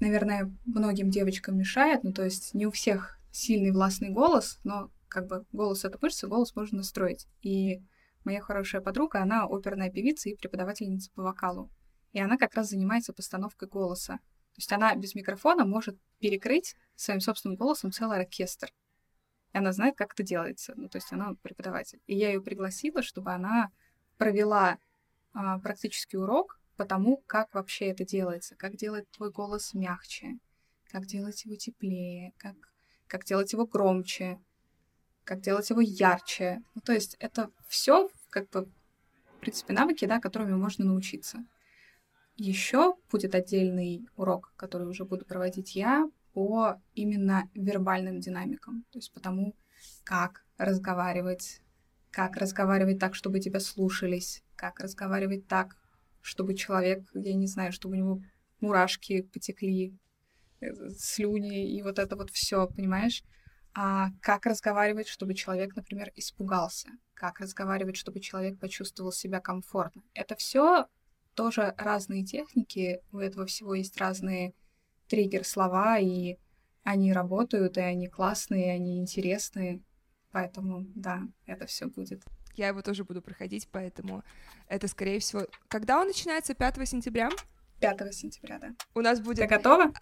[0.00, 2.02] наверное, многим девочкам мешает.
[2.02, 6.26] Ну, то есть не у всех сильный властный голос, но как бы голос— это мышца,
[6.26, 7.26] голос можно настроить.
[7.42, 7.82] И
[8.24, 11.70] моя хорошая подруга, она оперная певица и преподавательница по вокалу.
[12.12, 14.14] И она как раз занимается постановкой голоса.
[14.14, 18.72] То есть она без микрофона может перекрыть своим собственным голосом целый оркестр.
[19.52, 20.74] И она знает, как это делается.
[20.76, 22.00] Ну, то есть она преподаватель.
[22.06, 23.70] И я ее пригласила, чтобы она
[24.16, 24.78] провела
[25.32, 30.38] а, практический урок по тому, как вообще это делается, как делать твой голос мягче,
[30.90, 32.56] как делать его теплее, как,
[33.06, 34.40] как делать его громче,
[35.24, 36.62] как делать его ярче.
[36.74, 38.64] Ну, то есть это все как бы,
[39.36, 41.44] в принципе, навыки, да, которыми можно научиться.
[42.36, 49.12] Еще будет отдельный урок, который уже буду проводить я по именно вербальным динамикам, то есть
[49.12, 49.54] по тому,
[50.02, 51.60] как разговаривать,
[52.10, 55.76] как разговаривать так, чтобы тебя слушались, как разговаривать так,
[56.20, 58.22] чтобы человек, я не знаю, чтобы у него
[58.60, 59.96] мурашки потекли,
[60.60, 63.22] э, слюни и вот это вот все, понимаешь?
[63.74, 66.90] А как разговаривать, чтобы человек, например, испугался?
[67.14, 70.02] Как разговаривать, чтобы человек почувствовал себя комфортно?
[70.14, 70.86] Это все
[71.34, 74.52] тоже разные техники, у этого всего есть разные
[75.08, 76.36] триггер-слова, и
[76.82, 79.82] они работают, и они классные, и они интересные.
[80.32, 82.22] Поэтому, да, это все будет.
[82.56, 84.22] Я его тоже буду проходить, поэтому
[84.68, 85.46] это, скорее всего...
[85.68, 86.54] Когда он начинается?
[86.54, 87.30] 5 сентября?
[87.80, 88.74] 5 сентября, да.
[88.94, 89.48] У нас Ты будет...
[89.48, 89.92] готова?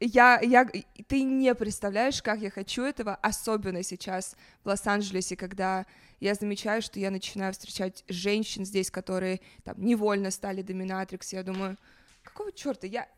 [0.00, 0.68] Я, я,
[1.06, 5.86] ты не представляешь, как я хочу этого, особенно сейчас в Лос-Анджелесе, когда
[6.20, 11.32] я замечаю, что я начинаю встречать женщин здесь, которые там невольно стали доминатрикс.
[11.32, 11.76] Я думаю,
[12.22, 12.86] какого черта?
[12.86, 13.08] Я,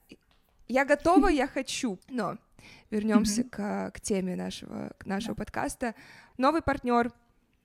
[0.69, 1.99] я готова, я хочу.
[2.09, 2.37] Но
[2.91, 5.95] вернемся к, к теме нашего, к нашего подкаста.
[6.37, 7.13] Новый партнер.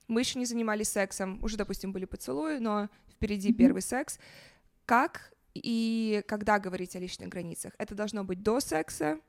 [0.08, 3.56] Мы еще не занимались сексом, уже, допустим, были поцелуи, но впереди Мгм.
[3.58, 4.18] первый секс.
[4.86, 7.74] Как и когда говорить о личных границах?
[7.78, 9.20] Это должно быть до секса,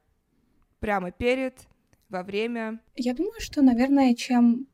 [0.80, 1.68] прямо перед,
[2.10, 2.80] во время.
[2.96, 4.68] Я думаю, что, наверное, чем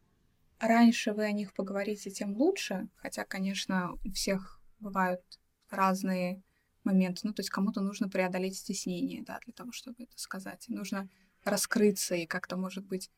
[0.59, 2.89] раньше вы о них поговорите, тем лучше.
[2.95, 5.21] Хотя, конечно, у всех бывают
[5.69, 6.43] разные
[6.83, 7.21] моменты.
[7.25, 10.65] Ну, то есть кому-то нужно преодолеть стеснение, да, для того, чтобы это сказать.
[10.69, 11.09] Нужно
[11.43, 13.12] раскрыться и как-то, может быть,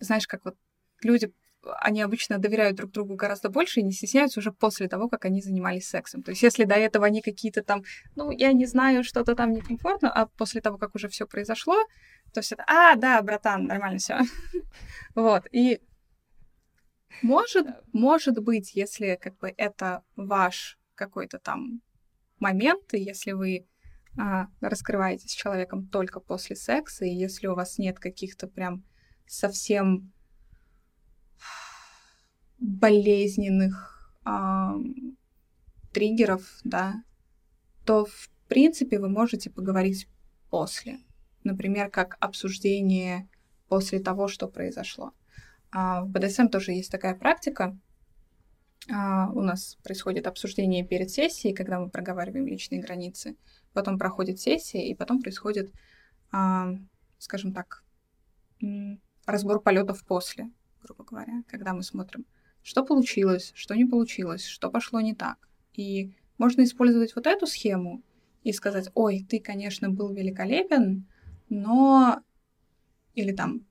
[0.00, 0.56] знаешь, как вот
[1.02, 1.32] люди,
[1.62, 5.42] они обычно доверяют друг другу гораздо больше и не стесняются уже после того, как они
[5.42, 6.22] занимались сексом.
[6.22, 7.82] То есть если до этого они какие-то там,
[8.16, 11.76] ну, я не знаю, что-то там некомфортно, а после того, как уже все произошло,
[12.32, 14.18] то все это, а, да, братан, нормально все.
[15.14, 15.80] Вот, и
[17.22, 21.82] может, может быть, если как бы это ваш какой-то там
[22.38, 23.66] момент, и если вы
[24.18, 28.84] а, раскрываетесь с человеком только после секса, и если у вас нет каких-то прям
[29.26, 30.12] совсем
[32.60, 35.16] болезненных ам,
[35.92, 37.02] триггеров, да,
[37.84, 40.08] то в принципе вы можете поговорить
[40.50, 40.98] после.
[41.42, 43.28] Например, как обсуждение
[43.68, 45.12] после того, что произошло.
[45.72, 47.78] А, в БДСМ тоже есть такая практика.
[48.92, 53.36] А, у нас происходит обсуждение перед сессией, когда мы проговариваем личные границы.
[53.72, 55.72] Потом проходит сессия, и потом происходит,
[56.32, 56.70] а,
[57.18, 57.84] скажем так,
[59.24, 60.50] разбор полетов после,
[60.82, 62.26] грубо говоря, когда мы смотрим,
[62.62, 65.48] что получилось, что не получилось, что пошло не так.
[65.74, 68.02] И можно использовать вот эту схему
[68.42, 71.06] и сказать, ой, ты, конечно, был великолепен,
[71.48, 72.20] но...
[73.14, 73.66] Или там,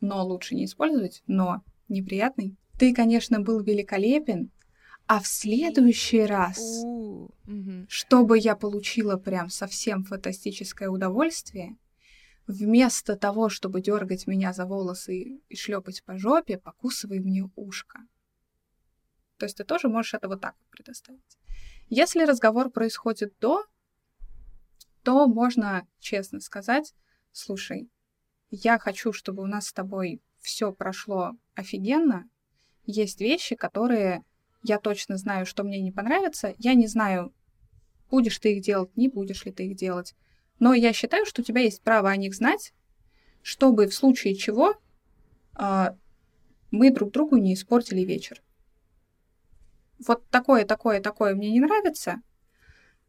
[0.00, 2.56] но лучше не использовать, но неприятный.
[2.78, 4.50] Ты, конечно, был великолепен,
[5.06, 6.84] а в следующий раз,
[7.88, 11.76] чтобы я получила прям совсем фантастическое удовольствие,
[12.46, 18.00] вместо того, чтобы дергать меня за волосы и шлепать по жопе, покусывай мне ушко.
[19.38, 21.38] То есть ты тоже можешь это вот так предоставить.
[21.88, 23.64] Если разговор происходит до,
[25.02, 26.94] то можно честно сказать,
[27.32, 27.90] слушай,
[28.50, 32.28] я хочу, чтобы у нас с тобой все прошло офигенно.
[32.86, 34.24] Есть вещи, которые
[34.62, 36.54] я точно знаю, что мне не понравится.
[36.58, 37.34] Я не знаю,
[38.10, 40.14] будешь ты их делать, не будешь ли ты их делать.
[40.58, 42.72] Но я считаю, что у тебя есть право о них знать,
[43.42, 44.74] чтобы в случае чего
[45.54, 45.96] а,
[46.70, 48.42] мы друг другу не испортили вечер.
[50.06, 52.20] Вот такое, такое, такое мне не нравится,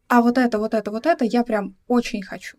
[0.08, 2.58] а вот это, вот это, вот это я прям очень хочу.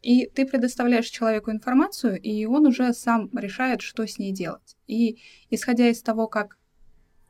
[0.00, 4.76] И ты предоставляешь человеку информацию, и он уже сам решает, что с ней делать.
[4.88, 5.18] И
[5.48, 6.58] исходя из того, как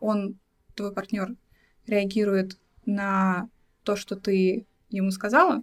[0.01, 0.39] он,
[0.75, 1.37] твой партнер,
[1.87, 3.51] реагирует на
[3.83, 5.63] то, что ты ему сказала,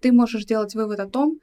[0.00, 1.40] ты можешь сделать вывод о том,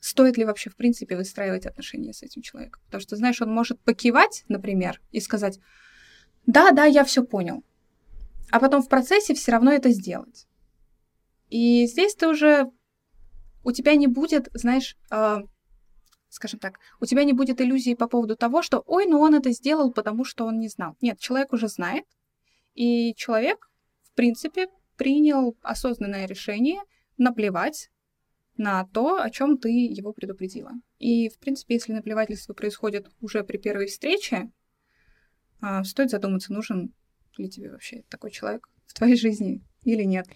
[0.00, 2.82] стоит ли вообще, в принципе, выстраивать отношения с этим человеком.
[2.86, 5.58] Потому что, знаешь, он может покивать, например, и сказать,
[6.46, 7.64] да, да, я все понял.
[8.50, 10.46] А потом в процессе все равно это сделать.
[11.48, 12.70] И здесь ты уже...
[13.64, 15.38] У тебя не будет, знаешь, э,
[16.28, 19.50] скажем так, у тебя не будет иллюзии по поводу того, что, ой, ну он это
[19.50, 20.96] сделал, потому что он не знал.
[21.00, 22.04] Нет, человек уже знает,
[22.74, 23.68] и человек,
[24.04, 26.80] в принципе, принял осознанное решение
[27.18, 27.90] наплевать
[28.56, 30.72] на то, о чем ты его предупредила.
[30.98, 34.50] И, в принципе, если наплевательство происходит уже при первой встрече,
[35.60, 36.92] а, стоит задуматься, нужен
[37.38, 40.26] ли тебе вообще такой человек в твоей жизни или нет.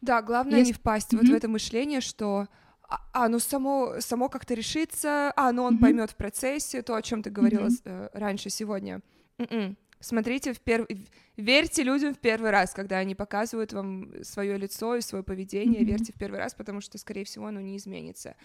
[0.00, 1.32] Да, главное Есть- не впасть вот Мгм.
[1.32, 2.46] в это мышление, что
[2.90, 5.82] а, а, ну само, само как-то решится, а, ну он Мгм.
[5.82, 9.02] поймет в процессе то, о чем ты говорила с- э, раньше сегодня.
[9.36, 9.76] М-м.
[10.00, 10.86] Смотрите, в перв...
[10.88, 11.06] в-
[11.36, 15.90] верьте людям в первый раз, когда они показывают вам свое лицо и свое поведение, Мгм.
[15.90, 18.36] верьте в первый раз, потому что, скорее всего, оно не изменится.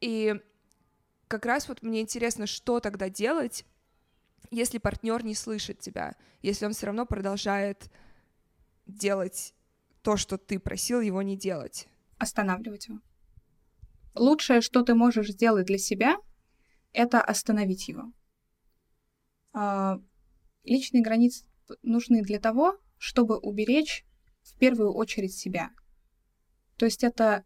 [0.00, 0.34] И
[1.28, 3.66] как раз вот мне интересно, что тогда делать,
[4.50, 7.90] если партнер не слышит тебя, если он все равно продолжает
[8.86, 9.54] делать
[10.02, 11.88] то, что ты просил его не делать.
[12.18, 13.00] Останавливать его.
[14.14, 16.16] Лучшее, что ты можешь сделать для себя,
[16.92, 18.12] это остановить его.
[20.64, 21.46] Личные границы
[21.82, 24.04] нужны для того, чтобы уберечь
[24.42, 25.70] в первую очередь себя.
[26.76, 27.44] То есть это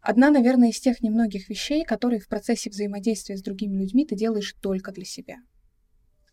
[0.00, 4.54] одна, наверное, из тех немногих вещей, которые в процессе взаимодействия с другими людьми ты делаешь
[4.60, 5.36] только для себя.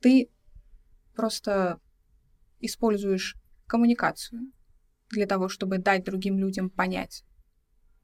[0.01, 0.29] Ты
[1.15, 1.79] просто
[2.59, 3.35] используешь
[3.67, 4.51] коммуникацию
[5.09, 7.23] для того, чтобы дать другим людям понять.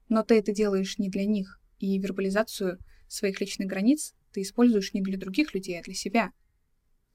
[0.08, 1.60] Но ты это делаешь не для них.
[1.78, 6.32] И вербализацию своих личных границ ты используешь не для других людей, а для себя.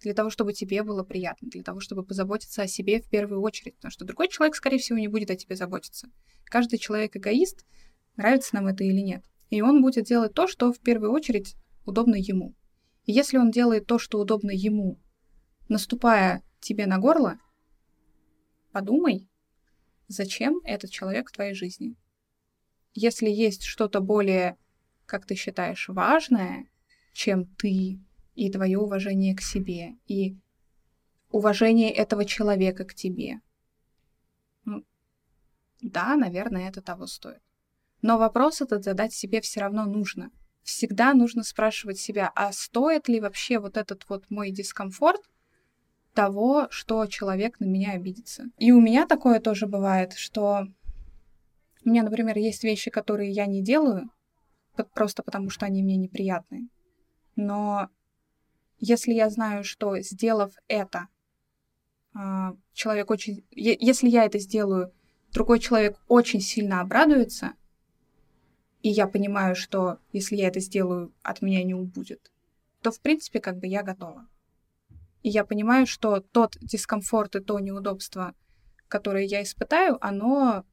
[0.02, 3.76] Для того, чтобы тебе было приятно, для того, чтобы позаботиться о себе в первую очередь.
[3.76, 6.10] Потому что другой человек, скорее всего, не будет о тебе заботиться.
[6.46, 7.66] Каждый человек эгоист,
[8.18, 9.24] нравится нам это или нет.
[9.50, 12.56] И он будет делать то, что в первую очередь удобно ему.
[13.06, 15.00] И если он делает то, что удобно ему,
[15.70, 17.40] наступая тебе на горло,
[18.72, 19.30] подумай,
[20.08, 21.96] зачем этот человек в твоей жизни.
[22.94, 24.58] Если есть что-то более,
[25.06, 26.68] как ты считаешь, важное,
[27.14, 28.00] чем ты
[28.36, 30.38] и твое уважение к себе, и
[31.32, 33.42] уважение этого человека к тебе,
[34.66, 34.84] ну,
[35.82, 37.42] да, наверное, это того стоит.
[38.02, 40.32] Но вопрос этот задать себе все равно нужно.
[40.64, 45.22] Всегда нужно спрашивать себя, а стоит ли вообще вот этот вот мой дискомфорт
[46.14, 48.46] того, что человек на меня обидится.
[48.58, 50.68] И у меня такое тоже бывает, что
[51.84, 54.10] у меня, например, есть вещи, которые я не делаю,
[54.94, 56.70] просто потому что они мне неприятны.
[57.36, 57.90] Но
[58.82, 61.08] если я знаю, что сделав это,
[62.14, 63.46] а, человек очень...
[63.52, 64.92] Если я это сделаю,
[65.32, 67.54] другой человек очень сильно обрадуется,
[68.82, 72.32] и я понимаю, что если я это сделаю, от меня не убудет,
[72.82, 74.28] то, в принципе, как бы я готова.
[75.22, 78.34] И я понимаю, что тот дискомфорт и то неудобство,
[78.88, 80.66] которое я испытаю, оно,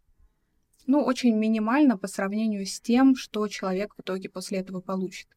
[0.87, 5.29] ну, очень минимально по сравнению с тем, что человек в итоге после этого получит.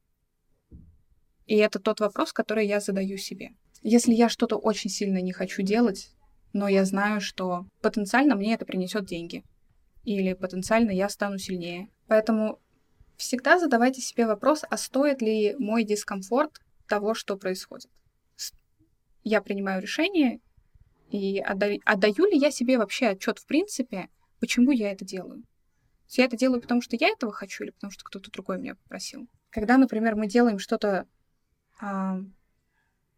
[1.51, 3.49] И это тот вопрос, который я задаю себе.
[3.81, 6.15] Если я что-то очень сильно не хочу делать,
[6.53, 9.43] но я знаю, что потенциально мне это принесет деньги,
[10.05, 11.89] или потенциально я стану сильнее.
[12.07, 12.61] Поэтому
[13.17, 17.91] всегда задавайте себе вопрос, а стоит ли мой дискомфорт того, что происходит.
[19.25, 20.39] Я принимаю решение,
[21.09, 24.07] и отда- отдаю ли я себе вообще отчет в принципе,
[24.39, 25.43] почему я это делаю.
[26.11, 29.27] Я это делаю, потому что я этого хочу или потому что кто-то другой меня попросил.
[29.49, 31.07] Когда, например, мы делаем что-то
[31.81, 32.19] а,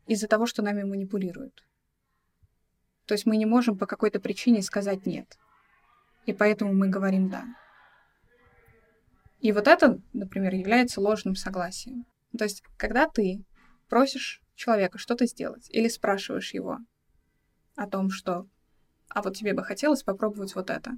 [0.08, 1.64] из-за того, что нами манипулируют.
[3.06, 5.38] То есть мы не можем по какой-то причине сказать нет.
[6.26, 7.44] И поэтому мы говорим да.
[9.42, 12.06] И вот это, например, является ложным согласием.
[12.38, 13.44] То есть, когда ты
[13.90, 16.80] просишь человека что-то сделать или спрашиваешь его
[17.76, 18.48] о том, что
[19.10, 20.94] «а вот тебе бы хотелось попробовать вот это»,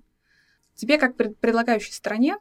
[0.75, 2.37] тебе, как пред предлагающей стороне,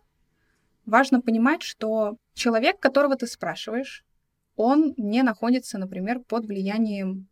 [0.85, 4.05] важно понимать, что человек, которого ты спрашиваешь,
[4.57, 7.29] он не находится, например, под влиянием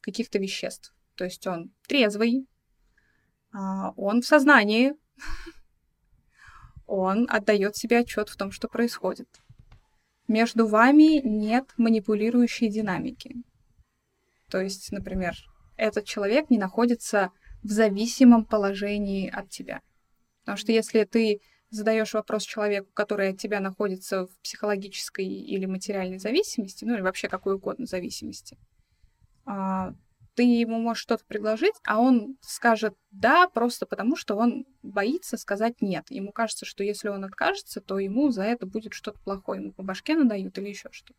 [0.00, 0.94] каких-то веществ.
[1.16, 2.46] То есть он трезвый,
[3.52, 4.94] а, он в сознании,
[6.86, 9.28] он отдает себе отчет в том, что происходит.
[10.28, 13.36] Между вами нет манипулирующей динамики.
[14.48, 15.34] То есть, например,
[15.76, 17.30] этот человек не находится
[17.62, 19.80] в зависимом положении от тебя.
[20.40, 21.40] Потому что если ты
[21.72, 27.28] задаешь вопрос человеку, который от тебя находится в психологической или материальной зависимости, ну или вообще
[27.28, 28.58] какой угодно зависимости,
[29.44, 29.94] а,
[30.34, 35.80] ты ему можешь что-то предложить, а он скажет «да» просто потому, что он боится сказать
[35.80, 36.10] «нет».
[36.10, 39.82] Ему кажется, что если он откажется, то ему за это будет что-то плохое, ему по
[39.82, 41.18] башке надают или еще что-то.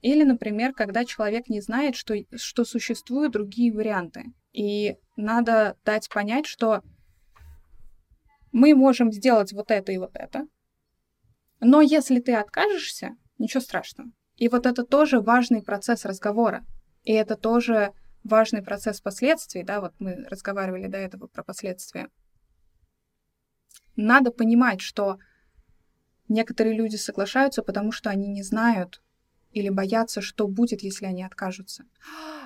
[0.00, 4.32] Или, например, когда человек не знает, что, что существуют другие варианты.
[4.52, 6.82] И надо дать понять, что
[8.52, 10.46] мы можем сделать вот это и вот это.
[11.60, 14.10] Но если ты откажешься, ничего страшного.
[14.36, 16.64] И вот это тоже важный процесс разговора.
[17.02, 17.92] И это тоже
[18.24, 22.08] важный процесс последствий, да, вот мы разговаривали до этого про последствия.
[23.96, 25.18] Надо понимать, что
[26.28, 29.02] некоторые люди соглашаются, потому что они не знают
[29.50, 31.84] или боятся, что будет, если они откажутся.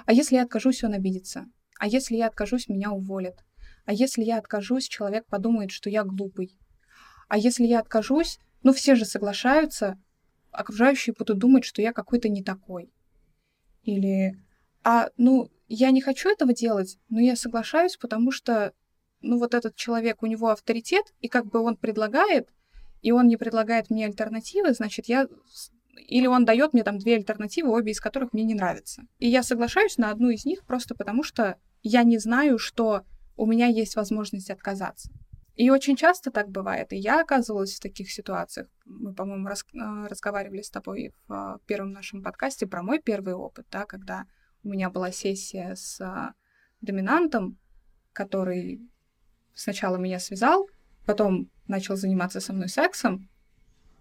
[0.07, 1.47] А если я откажусь, он обидится.
[1.79, 3.45] А если я откажусь, меня уволят.
[3.85, 6.57] А если я откажусь, человек подумает, что я глупый.
[7.29, 9.99] А если я откажусь, ну все же соглашаются,
[10.51, 12.93] окружающие будут думать, что я какой-то не такой.
[13.83, 14.37] Или,
[14.85, 18.73] а, ну, я не хочу этого делать, но я соглашаюсь, потому что,
[19.21, 22.53] ну, вот этот человек, у него авторитет, и как бы он предлагает,
[23.01, 25.27] и он не предлагает мне альтернативы, значит, я
[25.95, 29.03] или он дает мне там две альтернативы, обе из которых мне не нравятся.
[29.19, 33.05] И я соглашаюсь на одну из них просто потому, что я не знаю, что
[33.43, 35.11] у меня есть возможность отказаться.
[35.57, 36.93] И очень часто так бывает.
[36.93, 38.69] И я оказывалась в таких ситуациях.
[38.85, 43.35] Мы, по-моему, раз, э, разговаривали с тобой в э, первом нашем подкасте про мой первый
[43.35, 44.27] опыт, да, когда
[44.63, 46.35] у меня была сессия с а,
[46.83, 47.59] доминантом,
[48.13, 48.89] который
[49.55, 50.69] сначала меня связал,
[51.05, 53.29] потом начал заниматься со мной сексом,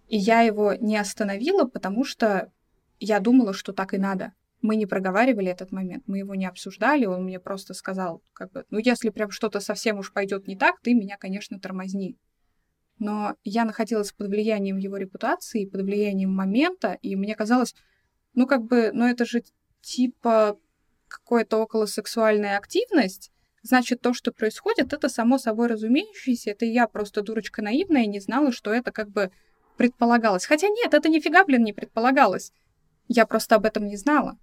[0.07, 2.51] и я его не остановила, потому что
[2.99, 7.05] я думала, что так и надо мы не проговаривали этот момент, мы его не обсуждали,
[7.05, 10.80] он мне просто сказал, как бы, ну, если прям что-то совсем уж пойдет не так,
[10.82, 12.18] ты меня, конечно, тормозни.
[12.99, 17.74] Но я находилась под влиянием его репутации, под влиянием момента, и мне казалось,
[18.36, 19.43] ну, как бы, ну, это же
[19.82, 20.57] типа
[21.07, 23.32] какая-то околосексуальная активность,
[23.64, 28.51] значит, то, что происходит, это само собой разумеющееся, это я просто дурочка наивная не знала,
[28.51, 29.32] что это как бы
[29.78, 30.45] предполагалось.
[30.45, 32.51] Хотя нет, это нифига, блин, не предполагалось.
[33.07, 34.38] Я просто об этом не знала.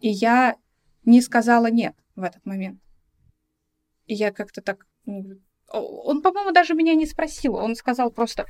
[0.00, 0.56] И я
[1.04, 2.80] не сказала нет в этот момент.
[4.06, 4.86] И я как-то так...
[5.06, 7.56] Он, по-моему, даже меня не спросил.
[7.56, 8.46] Он сказал просто,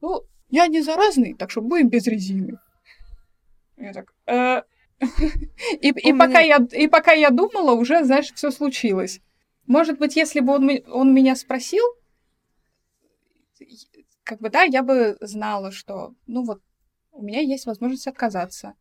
[0.00, 2.58] ну, я не заразный, так что будем без резины.
[3.76, 4.14] Я так...
[4.26, 4.62] «Э,
[5.80, 9.20] и, и, пока я, и пока я думала, уже, знаешь, все случилось.
[9.66, 11.84] Может быть, если бы он, он меня спросил,
[14.22, 16.62] как бы, да, я бы знала, что, ну вот,
[17.12, 18.74] у меня есть возможность отказаться.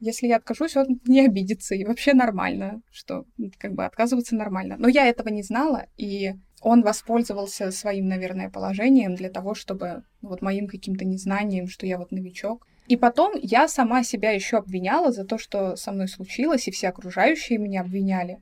[0.00, 3.24] Если я откажусь, он не обидится, и вообще нормально, что
[3.58, 4.76] как бы отказываться нормально.
[4.78, 10.30] Но я этого не знала, и он воспользовался своим, наверное, положением для того, чтобы ну,
[10.30, 12.66] вот моим каким-то незнанием, что я вот новичок.
[12.86, 16.88] И потом я сама себя еще обвиняла за то, что со мной случилось, и все
[16.88, 18.40] окружающие меня обвиняли.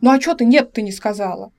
[0.00, 1.52] ну а что ты нет, ты не сказала?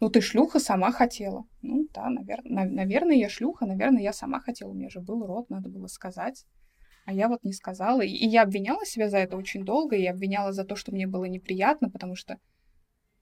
[0.00, 1.46] Ну ты шлюха, сама хотела.
[1.62, 4.70] Ну да, наверное, наверное, я шлюха, наверное, я сама хотела.
[4.70, 6.44] У меня же был рот, надо было сказать
[7.06, 8.02] а я вот не сказала.
[8.02, 11.24] И, я обвиняла себя за это очень долго, и обвиняла за то, что мне было
[11.24, 12.38] неприятно, потому что,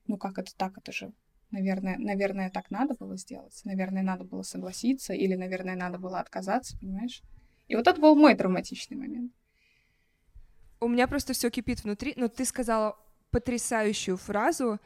[0.07, 1.12] ну как это так, это же,
[1.51, 6.78] наверное, наверное, так надо было сделать, наверное, надо было согласиться, или, наверное, надо было отказаться,
[6.78, 7.22] понимаешь?
[7.68, 9.32] И вот это был мой травматичный момент.
[10.80, 12.99] У меня просто все кипит внутри, но ты сказала
[13.30, 14.80] потрясающую фразу,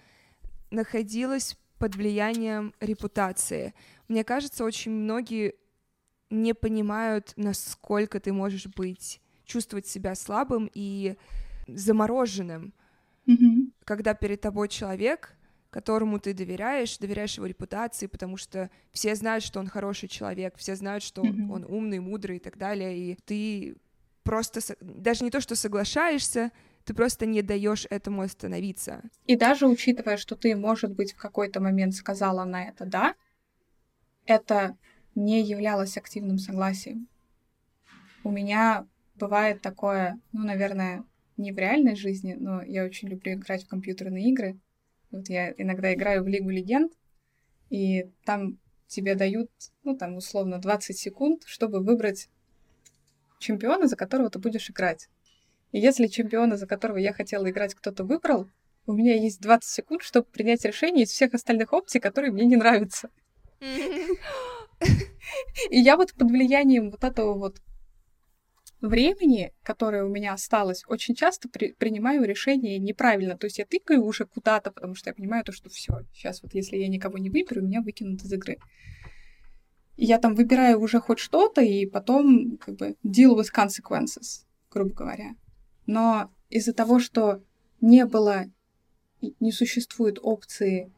[0.71, 3.75] находилась под влиянием репутации.
[4.09, 5.55] Мне кажется, очень многие
[6.31, 11.17] не понимают, насколько ты можешь быть, чувствовать себя слабым и
[11.67, 12.75] замороженным,
[13.27, 13.73] mm-hmm.
[13.85, 15.35] когда перед тобой человек,
[15.71, 20.77] которому ты доверяешь, доверяешь его репутации, потому что все знают, что он хороший человек, все
[20.77, 21.51] знают, что mm-hmm.
[21.51, 23.77] он умный, мудрый и так далее, и ты
[24.23, 26.53] просто даже не то, что соглашаешься,
[26.85, 29.03] ты просто не даешь этому остановиться.
[29.27, 33.15] И даже учитывая, что ты, может быть, в какой-то момент сказала на это да,
[34.25, 34.77] это
[35.19, 37.09] не являлось активным согласием.
[38.23, 41.05] У меня бывает такое, ну, наверное,
[41.37, 44.61] не в реальной жизни, но я очень люблю играть в компьютерные игры.
[45.11, 46.93] Вот я иногда играю в Лигу Легенд,
[47.69, 49.51] и там тебе дают,
[49.83, 52.29] ну, там, условно, 20 секунд, чтобы выбрать
[53.41, 55.09] чемпиона, за которого ты будешь играть.
[55.73, 58.49] И если чемпиона, за которого я хотела играть, кто-то выбрал,
[58.87, 62.57] у меня есть 20 секунд, чтобы принять решение из всех остальных опций, которые мне не
[62.57, 63.11] нравятся.
[65.71, 67.61] И я вот под влиянием вот этого вот
[68.81, 73.37] времени, которое у меня осталось, очень часто при, принимаю решение неправильно.
[73.37, 76.55] То есть я тыкаю уже куда-то, потому что я понимаю то, что все, сейчас вот
[76.55, 78.59] если я никого не выберу, меня выкинут из игры.
[79.97, 84.95] И я там выбираю уже хоть что-то, и потом как бы deal with consequences, грубо
[84.95, 85.35] говоря.
[85.87, 87.43] Но из-за того, что
[87.81, 88.45] не было,
[89.41, 90.93] не существует опции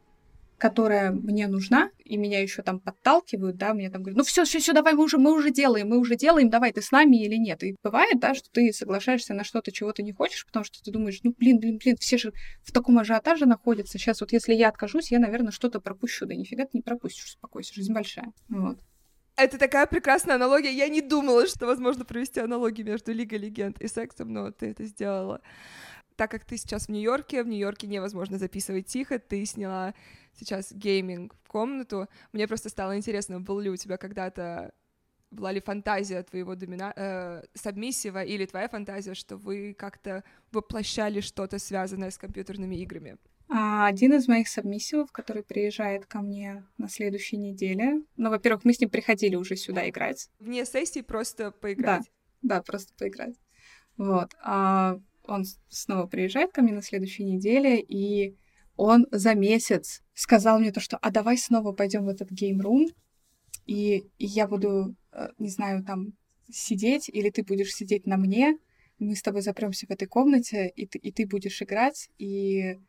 [0.61, 4.59] которая мне нужна, и меня еще там подталкивают, да, мне там говорят, ну все, все,
[4.59, 7.37] все, давай, мы уже, мы уже делаем, мы уже делаем, давай, ты с нами или
[7.37, 7.63] нет.
[7.63, 10.91] И бывает, да, что ты соглашаешься на что-то, чего ты не хочешь, потому что ты
[10.91, 12.33] думаешь, ну блин, блин, блин, все же
[12.63, 13.97] в таком ажиотаже находятся.
[13.97, 16.25] Сейчас вот если я откажусь, я, наверное, что-то пропущу.
[16.25, 18.33] Да нифига ты не пропустишь, успокойся, жизнь большая.
[18.49, 18.77] Вот.
[19.37, 20.73] Это такая прекрасная аналогия.
[20.73, 24.83] Я не думала, что возможно провести аналогию между Лигой Легенд и сексом, но ты это
[24.83, 25.39] сделала.
[26.17, 29.93] Так как ты сейчас в Нью-Йорке, в Нью-Йорке невозможно записывать тихо, ты сняла
[30.37, 32.07] сейчас гейминг в комнату.
[32.33, 34.71] Мне просто стало интересно, был ли у тебя когда-то
[35.31, 36.93] была ли фантазия твоего домина...
[36.95, 43.17] э, сабмиссива или твоя фантазия, что вы как-то воплощали что-то связанное с компьютерными играми?
[43.47, 48.01] А, один из моих сабмиссивов, который приезжает ко мне на следующей неделе.
[48.15, 50.29] Ну, во-первых, мы с ним приходили уже сюда играть.
[50.39, 52.09] Вне сессии просто поиграть?
[52.41, 53.35] Да, да, просто поиграть.
[53.97, 54.33] Вот.
[54.41, 58.37] А он снова приезжает ко мне на следующей неделе, и
[58.75, 62.87] он за месяц сказал мне то, что «а давай снова пойдем в этот геймрум,
[63.65, 66.13] и, и я буду, э, не знаю, там
[66.49, 68.57] сидеть, или ты будешь сидеть на мне,
[68.99, 72.79] мы с тобой запремся в этой комнате, и ты, и ты будешь играть, и,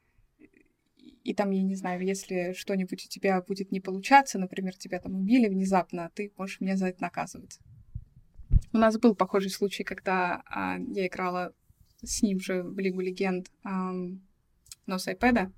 [1.25, 5.15] и там, я не знаю, если что-нибудь у тебя будет не получаться, например, тебя там
[5.15, 7.59] убили внезапно, ты можешь меня за это наказывать.
[8.73, 11.55] У нас был похожий случай, когда а, я играла
[12.03, 13.93] с ним же в Лигу Легенд, а,
[14.87, 15.53] но с iPad,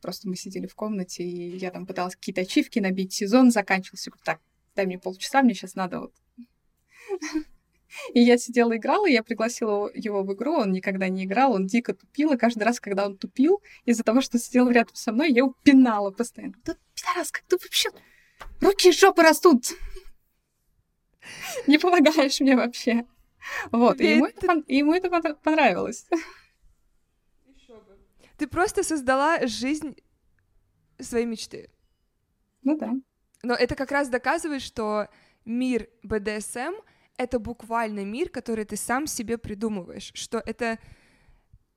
[0.00, 4.10] Просто мы сидели в комнате, и я там пыталась какие-то ачивки набить, сезон заканчивался.
[4.24, 4.40] Так,
[4.76, 6.14] дай мне полчаса, мне сейчас надо вот...
[8.12, 11.66] И я сидела играла, и я пригласила его в игру, он никогда не играл, он
[11.66, 15.30] дико тупил, и каждый раз, когда он тупил, из-за того, что сидел рядом со мной,
[15.30, 16.54] я его пинала постоянно.
[16.64, 17.88] Да, пидорас, как ты вообще...
[18.60, 19.72] Руки из жопы растут!
[21.66, 23.04] Не помогаешь мне вообще.
[23.72, 26.06] Вот, и ему это, ему это понравилось.
[28.38, 29.96] Ты просто создала жизнь
[31.00, 31.70] своей мечты.
[32.62, 32.92] Ну да.
[33.42, 35.08] Но это как раз доказывает, что
[35.44, 36.74] мир БДСМ—
[37.16, 40.78] это буквально мир, который ты сам себе придумываешь, что это...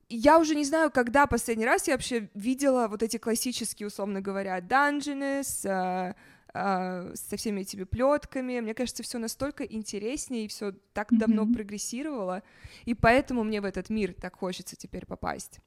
[0.07, 4.59] Я уже не знаю, когда последний раз я вообще видела вот эти классические, условно говоря,
[4.59, 6.15] данжины с, а,
[6.53, 8.59] а, со всеми этими плетками.
[8.59, 11.17] Мне кажется, все настолько интереснее и все так mm-hmm.
[11.17, 12.43] давно прогрессировало,
[12.83, 15.61] и поэтому мне в этот мир так хочется теперь попасть.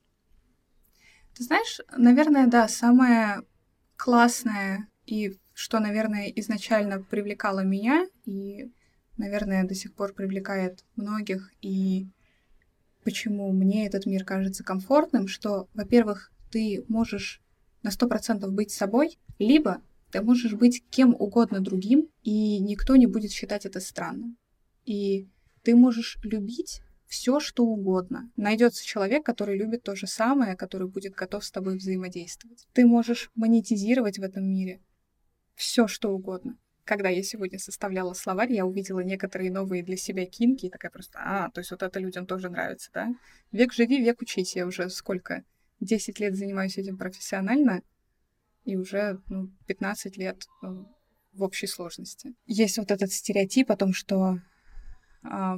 [1.37, 3.43] Ты знаешь, наверное, да, самое
[3.97, 8.72] классное и что, наверное, изначально привлекало меня и,
[9.16, 12.09] наверное, до сих пор привлекает многих, и
[13.05, 17.41] почему мне этот мир кажется комфортным, что, во-первых, ты можешь
[17.82, 23.07] на сто процентов быть собой, либо ты можешь быть кем угодно другим, и никто не
[23.07, 24.37] будет считать это странным.
[24.85, 25.28] И
[25.62, 28.30] ты можешь любить все, что угодно.
[28.36, 32.66] Найдется человек, который любит то же самое, который будет готов с тобой взаимодействовать.
[32.72, 34.80] Ты можешь монетизировать в этом мире
[35.55, 36.59] все, что угодно.
[36.84, 41.18] Когда я сегодня составляла словарь, я увидела некоторые новые для себя кинки, и такая просто,
[41.18, 43.14] а, то есть вот это людям тоже нравится, да?
[43.52, 44.55] Век живи, век учись.
[44.55, 45.44] Я уже сколько?
[45.80, 47.82] 10 лет занимаюсь этим профессионально,
[48.64, 50.88] и уже ну, 15 лет ну,
[51.32, 52.34] в общей сложности.
[52.46, 54.40] Есть вот этот стереотип о том, что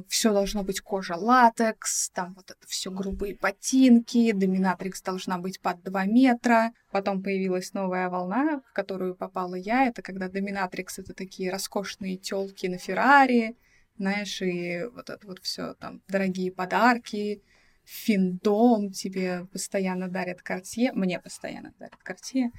[0.07, 5.83] все должно быть кожа латекс, там вот это все грубые ботинки, доминатрикс должна быть под
[5.83, 6.71] 2 метра.
[6.91, 9.87] Потом появилась новая волна, в которую попала я.
[9.87, 13.57] Это когда доминатрикс это такие роскошные телки на Феррари,
[13.97, 17.41] знаешь, и вот это вот все там дорогие подарки,
[17.83, 22.51] финдом, тебе постоянно дарят картье, мне постоянно дарят картье.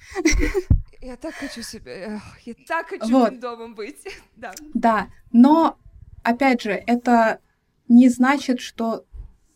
[1.01, 3.31] Я так хочу себе, я так хочу вот.
[3.31, 4.03] финдомом быть,
[4.37, 4.53] да.
[4.75, 5.79] Да, но,
[6.29, 7.41] опять же, это
[7.89, 9.07] не значит, что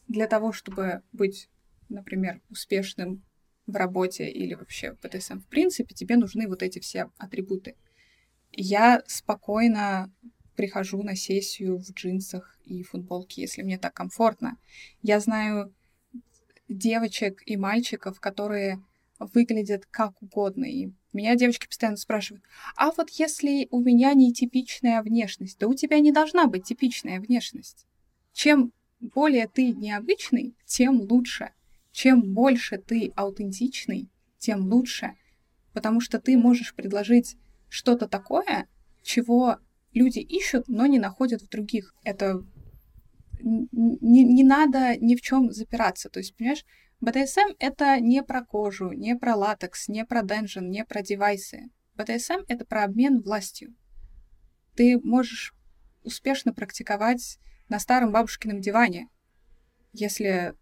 [0.09, 1.49] для того, чтобы быть,
[1.89, 3.23] например, успешным
[3.67, 7.77] в работе или вообще в БДСМ в принципе, тебе нужны вот эти все атрибуты.
[8.51, 10.13] Я спокойно
[10.57, 14.59] прихожу на сессию в джинсах и футболке, если мне так комфортно.
[15.03, 15.75] Я знаю
[16.69, 18.83] девочек и мальчиков, которые
[19.19, 20.65] выглядят как угодно.
[20.65, 22.45] И меня девочки постоянно спрашивают,
[22.77, 27.87] а вот если у меня нетипичная внешность, да у тебя не должна быть типичная внешность.
[28.33, 31.51] Чем более ты необычный, тем лучше.
[31.91, 34.09] Чем больше ты аутентичный,
[34.39, 35.15] тем лучше.
[35.73, 37.37] Потому что ты можешь предложить
[37.69, 38.69] что-то такое,
[39.03, 39.59] чего
[39.93, 41.95] люди ищут, но не находят в других.
[42.05, 42.45] Это
[43.41, 46.09] не, не надо ни в чем запираться.
[46.09, 46.65] То есть, понимаешь,
[47.03, 51.71] BDSM— это не про кожу, не про латекс, не про денжен, не про девайсы.
[51.97, 53.75] BDSM— это про обмен властью.
[54.77, 55.53] Ты можешь
[56.05, 57.39] успешно практиковать
[57.69, 59.09] на старом бабушкином диване,
[59.93, 60.55] если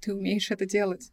[0.00, 1.12] ты умеешь это делать.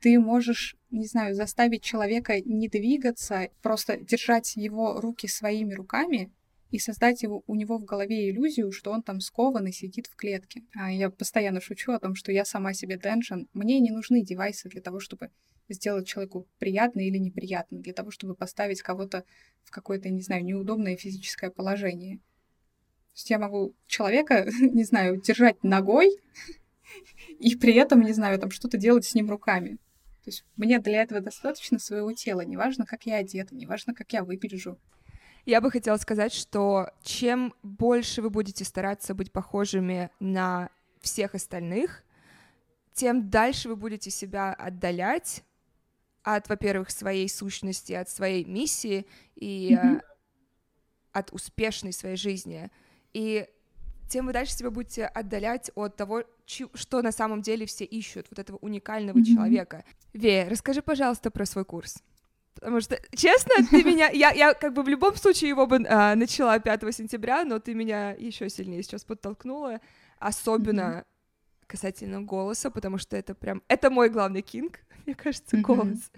[0.00, 6.32] Ты можешь, не знаю, заставить человека не двигаться, просто держать его руки своими руками
[6.72, 10.16] и создать его, у него в голове иллюзию, что он там скован и сидит в
[10.16, 10.62] клетке.
[10.74, 13.46] А я постоянно шучу о том, что я сама себе денжен.
[13.52, 15.30] Мне не нужны девайсы для того, чтобы
[15.68, 19.24] сделать человеку приятно или неприятно, для того, чтобы поставить кого-то
[19.64, 22.16] в какое-то, не знаю, неудобное физическое положение.
[22.16, 26.16] То есть я могу человека, не знаю, держать ногой
[27.38, 29.72] и при этом, не знаю, там что-то делать с ним руками.
[30.24, 32.40] То есть мне для этого достаточно своего тела.
[32.40, 34.78] Неважно, как я одета, неважно, как я выгляжу.
[35.44, 40.70] Я бы хотела сказать, что чем больше вы будете стараться быть похожими на
[41.00, 42.04] всех остальных,
[42.92, 45.42] тем дальше вы будете себя отдалять
[46.22, 50.00] от, во-первых, своей сущности, от своей миссии и mm-hmm.
[51.12, 52.70] от успешной своей жизни.
[53.12, 53.48] И
[54.08, 58.38] тем вы дальше себя будете отдалять от того, что на самом деле все ищут, вот
[58.38, 59.34] этого уникального mm-hmm.
[59.34, 59.84] человека.
[60.12, 62.02] Вея, расскажи, пожалуйста, про свой курс.
[62.54, 64.10] Потому что, честно, ты меня...
[64.10, 67.74] Я, я как бы в любом случае его бы а, начала 5 сентября, но ты
[67.74, 69.80] меня еще сильнее сейчас подтолкнула,
[70.18, 71.66] особенно mm-hmm.
[71.66, 73.62] касательно голоса, потому что это прям...
[73.68, 75.62] Это мой главный кинг, мне кажется, mm-hmm.
[75.62, 76.10] голос.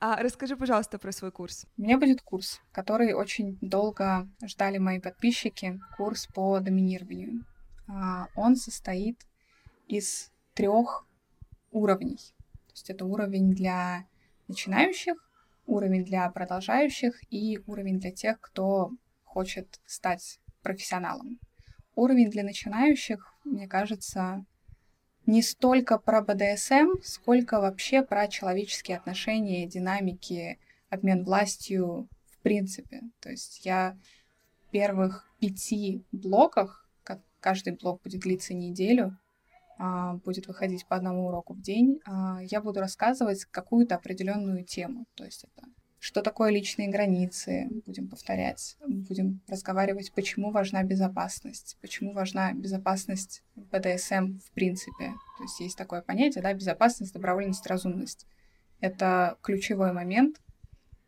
[0.00, 1.66] А, расскажи, пожалуйста, про свой курс.
[1.76, 7.44] У меня будет курс, который очень долго ждали мои подписчики, курс по доминированию.
[7.88, 9.20] А, он состоит
[9.86, 11.06] из трех
[11.70, 12.16] уровней.
[12.16, 14.06] То есть это уровень для
[14.48, 15.14] начинающих,
[15.66, 18.90] уровень для продолжающих и уровень для тех, кто
[19.24, 21.38] хочет стать профессионалом.
[21.94, 24.44] Уровень для начинающих, мне кажется,
[25.26, 30.58] не столько про БДСМ, сколько вообще про человеческие отношения, динамики,
[30.90, 33.02] обмен властью в принципе.
[33.20, 33.96] То есть я
[34.66, 36.88] в первых пяти блоках,
[37.40, 39.18] каждый блок будет длиться неделю,
[40.24, 45.06] будет выходить по одному уроку в день, а, я буду рассказывать какую-то определенную тему.
[45.14, 45.66] То есть это
[46.02, 54.40] что такое личные границы, будем повторять, будем разговаривать, почему важна безопасность, почему важна безопасность БДСМ
[54.40, 55.12] в принципе.
[55.38, 58.26] То есть есть такое понятие, да, безопасность, добровольность, разумность.
[58.80, 60.40] Это ключевой момент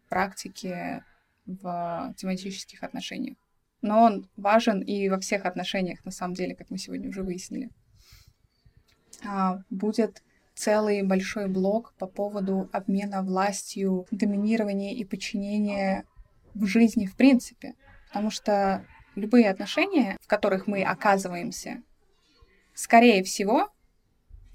[0.08, 1.02] практики
[1.44, 3.36] в тематических отношениях.
[3.82, 7.68] Но он важен и во всех отношениях, на самом деле, как мы сегодня уже выяснили.
[9.26, 10.22] А, будет
[10.54, 16.04] целый большой блок по поводу обмена властью, доминирования и подчинения
[16.54, 17.74] в жизни в принципе.
[18.08, 21.82] Потому что любые отношения, в которых мы оказываемся,
[22.74, 23.70] скорее всего,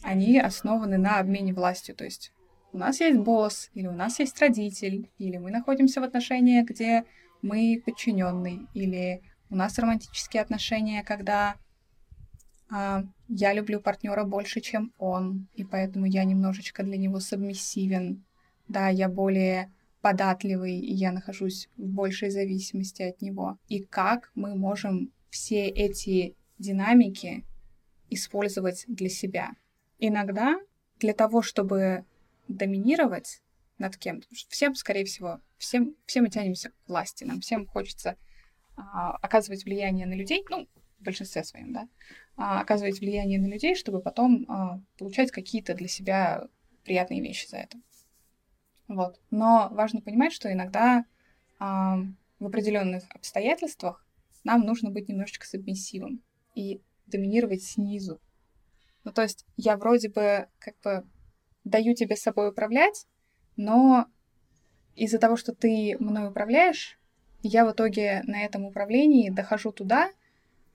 [0.02, 1.96] они основаны на обмене властью.
[1.96, 2.32] То есть
[2.72, 7.04] у нас есть босс, или у нас есть родитель, или мы находимся в отношениях, где
[7.42, 11.56] мы подчиненный, или у нас романтические отношения, когда
[12.70, 18.24] а, я люблю партнера больше, чем он, и поэтому я немножечко для него сабмиссивен.
[18.68, 23.58] Да, я более податливый, и я нахожусь в большей зависимости от него.
[23.68, 27.44] И как мы можем все эти динамики
[28.10, 29.52] использовать для себя.
[29.98, 30.60] Иногда
[31.00, 32.06] для того, чтобы
[32.48, 33.42] доминировать
[33.78, 38.18] над кем-то, всем, скорее всего, всем, все мы тянемся к власти, нам всем хочется
[38.76, 40.68] а, оказывать влияние на людей, ну,
[41.00, 41.88] в большинстве своем, да,
[42.36, 46.48] а, оказывать влияние на людей, чтобы потом а, получать какие-то для себя
[46.84, 47.78] приятные вещи за это.
[48.88, 49.20] Вот.
[49.30, 51.06] Но важно понимать, что иногда
[51.60, 52.00] а,
[52.40, 54.06] в определенных обстоятельствах
[54.44, 56.22] нам нужно быть немножечко сабмиссивом
[56.56, 58.20] и доминировать снизу.
[59.04, 61.06] Ну, то есть я вроде бы как бы
[61.64, 63.06] даю тебе с собой управлять,
[63.56, 64.08] но
[64.96, 67.00] из-за того, что ты мной управляешь,
[67.42, 70.12] я в итоге на этом управлении дохожу туда,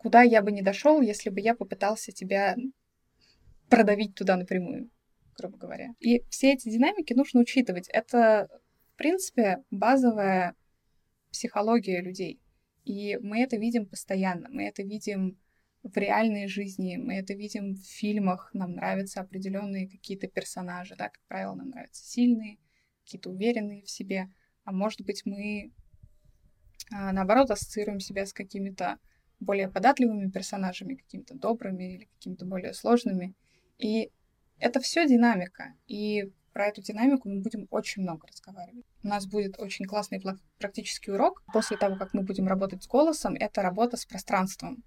[0.04, 2.56] куда я бы не дошел, если бы я попытался тебя
[3.70, 4.90] продавить туда напрямую,
[5.38, 5.94] грубо говоря.
[5.98, 7.88] И все эти динамики нужно учитывать.
[7.88, 8.50] Это,
[8.92, 10.56] в принципе, базовая
[11.32, 12.38] психология людей.
[12.84, 14.50] И мы это видим постоянно.
[14.50, 15.38] Мы это видим
[15.82, 21.22] в реальной жизни, мы это видим в фильмах, нам нравятся определенные какие-то персонажи, да, как
[21.28, 22.58] правило, нам нравятся сильные,
[23.04, 24.28] какие-то уверенные в себе,
[24.64, 25.72] а может быть мы
[26.92, 28.98] а, наоборот ассоциируем себя с какими-то
[29.44, 33.34] более податливыми персонажами, какими-то добрыми или какими-то более сложными.
[33.78, 34.10] И
[34.58, 35.74] это все динамика.
[35.86, 38.86] И про эту динамику мы будем очень много разговаривать.
[39.02, 40.22] У нас будет очень классный
[40.58, 41.42] практический урок.
[41.52, 44.84] После того, как мы будем работать с голосом, это работа с пространством.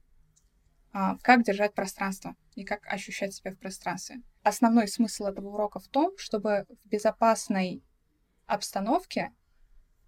[0.93, 4.21] А, как держать пространство и как ощущать себя в пространстве.
[4.43, 7.83] Основной смысл этого урока в том, чтобы в безопасной
[8.45, 9.31] обстановке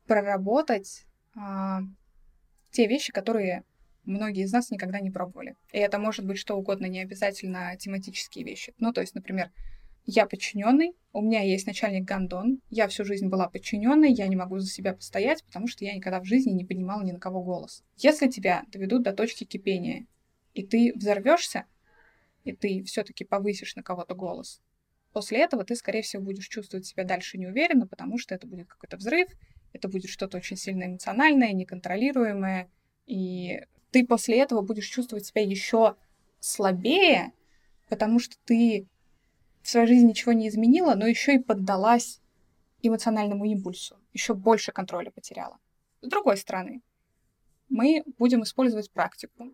[0.07, 1.81] проработать а,
[2.71, 3.65] те вещи, которые
[4.05, 5.55] многие из нас никогда не пробовали.
[5.71, 8.73] И это может быть что угодно, не обязательно тематические вещи.
[8.79, 9.51] Ну, то есть, например,
[10.05, 14.57] я подчиненный, у меня есть начальник Гандон, я всю жизнь была подчиненной, я не могу
[14.59, 17.83] за себя постоять, потому что я никогда в жизни не поднимала ни на кого голос.
[17.97, 20.07] Если тебя доведут до точки кипения,
[20.55, 21.65] и ты взорвешься,
[22.43, 24.61] и ты все-таки повысишь на кого-то голос,
[25.13, 28.97] после этого ты, скорее всего, будешь чувствовать себя дальше неуверенно, потому что это будет какой-то
[28.97, 29.29] взрыв,
[29.73, 32.69] это будет что-то очень сильно эмоциональное, неконтролируемое,
[33.05, 33.61] и
[33.91, 35.95] ты после этого будешь чувствовать себя еще
[36.39, 37.33] слабее,
[37.89, 38.87] потому что ты
[39.61, 42.21] в своей жизни ничего не изменила, но еще и поддалась
[42.81, 45.59] эмоциональному импульсу, еще больше контроля потеряла.
[46.01, 46.81] С другой стороны,
[47.67, 49.53] мы будем использовать практику,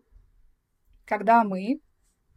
[1.04, 1.80] когда мы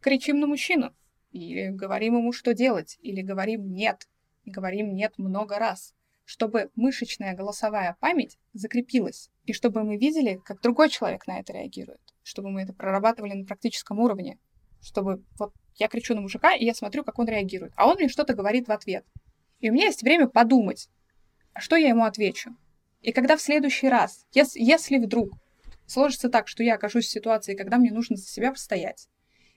[0.00, 0.92] кричим на мужчину,
[1.30, 4.08] или говорим ему, что делать, или говорим «нет»,
[4.44, 5.94] и говорим «нет» много раз
[6.30, 12.00] чтобы мышечная голосовая память закрепилась, и чтобы мы видели, как другой человек на это реагирует,
[12.22, 14.38] чтобы мы это прорабатывали на практическом уровне,
[14.80, 18.08] чтобы вот я кричу на мужика, и я смотрю, как он реагирует, а он мне
[18.08, 19.04] что-то говорит в ответ.
[19.58, 20.88] И у меня есть время подумать,
[21.52, 22.56] а что я ему отвечу.
[23.00, 25.32] И когда в следующий раз, если, если вдруг
[25.86, 29.08] сложится так, что я окажусь в ситуации, когда мне нужно за себя постоять,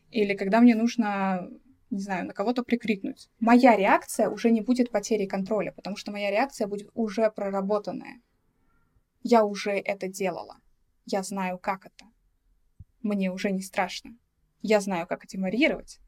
[0.09, 1.51] или когда мне нужно
[1.93, 3.29] не знаю, на кого-то прикрикнуть.
[3.39, 8.19] Моя реакция уже не будет потерей контроля, потому что моя реакция будет уже проработанная.
[9.21, 10.57] Я уже это делала.
[11.05, 12.05] Я знаю, как это.
[13.03, 14.17] Мне уже не страшно.
[14.61, 15.99] Я знаю, как этим варьировать.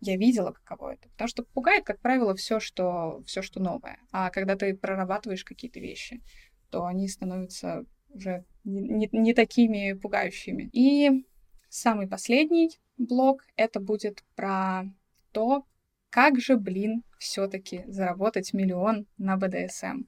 [0.00, 1.08] Я видела, каково это.
[1.10, 3.98] Потому что пугает, как правило, все, что, все, что новое.
[4.10, 6.22] А когда ты прорабатываешь какие-то вещи,
[6.70, 10.70] то они становятся уже не, не, не такими пугающими.
[10.72, 11.26] И
[11.74, 14.84] самый последний блок это будет про
[15.32, 15.66] то,
[16.08, 20.04] как же, блин, все-таки заработать миллион на БДСМ.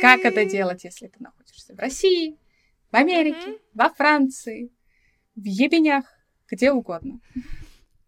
[0.00, 2.38] Как это делать, если ты находишься в России,
[2.90, 4.70] в Америке, во Франции,
[5.36, 6.06] в ебенях,
[6.50, 7.20] где угодно.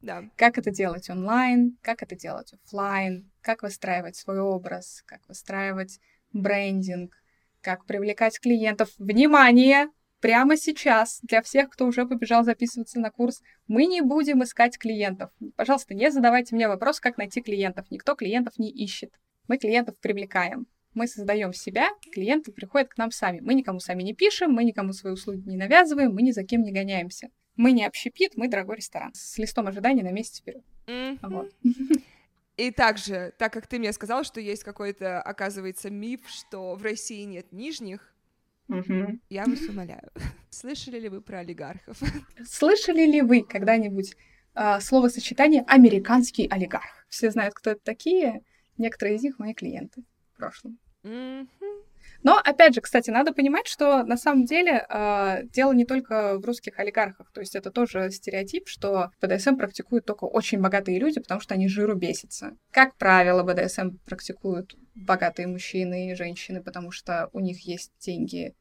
[0.00, 0.24] Да.
[0.36, 6.00] Как это делать онлайн, как это делать офлайн, как выстраивать свой образ, как выстраивать
[6.32, 7.14] брендинг,
[7.60, 8.88] как привлекать клиентов.
[8.96, 9.90] Внимание!
[10.20, 15.30] Прямо сейчас для всех, кто уже побежал записываться на курс, мы не будем искать клиентов.
[15.56, 17.86] Пожалуйста, не задавайте мне вопрос, как найти клиентов.
[17.90, 19.12] Никто клиентов не ищет.
[19.48, 20.66] Мы клиентов привлекаем.
[20.94, 23.40] Мы создаем себя, клиенты приходят к нам сами.
[23.40, 26.62] Мы никому сами не пишем, мы никому свои услуги не навязываем, мы ни за кем
[26.62, 27.28] не гоняемся.
[27.56, 29.12] Мы не общепит, мы дорогой ресторан.
[29.14, 30.64] С листом ожидания на месяц вперед.
[30.86, 31.18] Mm-hmm.
[31.22, 31.52] Вот.
[32.56, 37.22] И также, так как ты мне сказал, что есть какой-то, оказывается, миф, что в России
[37.22, 38.14] нет нижних,
[38.70, 39.18] Угу.
[39.30, 40.10] Я вас умоляю.
[40.50, 41.98] Слышали ли вы про олигархов?
[42.46, 44.16] Слышали ли вы когда-нибудь
[44.54, 47.04] э, словосочетание «американский олигарх»?
[47.08, 48.42] Все знают, кто это такие.
[48.78, 50.78] Некоторые из них мои клиенты в прошлом.
[51.02, 51.48] Mm-hmm.
[52.22, 56.44] Но, опять же, кстати, надо понимать, что на самом деле э, дело не только в
[56.44, 57.32] русских олигархах.
[57.32, 61.68] То есть это тоже стереотип, что БДСМ практикуют только очень богатые люди, потому что они
[61.68, 62.56] жиру бесятся.
[62.70, 68.54] Как правило, БДСМ практикуют богатые мужчины и женщины, потому что у них есть деньги,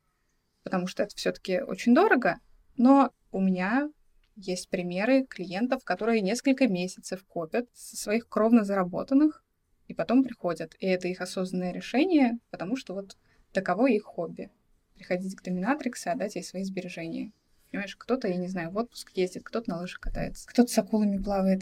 [0.64, 2.40] потому что это все-таки очень дорого.
[2.78, 3.90] Но у меня
[4.38, 9.44] есть примеры клиентов, которые несколько месяцев копят со своих кровно заработанных
[9.88, 10.76] и потом приходят.
[10.80, 13.18] И это их осознанное решение, потому что вот
[13.52, 14.50] таково их хобби.
[14.96, 17.32] Приходить к доминатрикс и отдать ей свои сбережения.
[17.72, 21.22] Понимаешь, кто-то, я не знаю, в отпуск ездит, кто-то на лыжах катается, кто-то с акулами
[21.22, 21.62] плавает,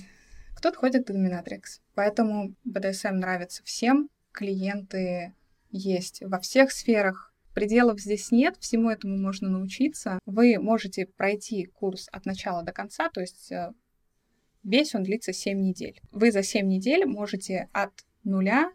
[0.55, 1.81] кто-то ходит к доминатрикс.
[1.95, 5.33] Поэтому БДСМ нравится всем, клиенты
[5.69, 10.19] есть во всех сферах, пределов здесь нет, всему этому можно научиться.
[10.25, 13.73] Вы можете пройти курс от начала до конца, то есть э,
[14.67, 16.01] Весь он длится 7 недель.
[16.11, 18.73] Вы за 7 недель можете от нуля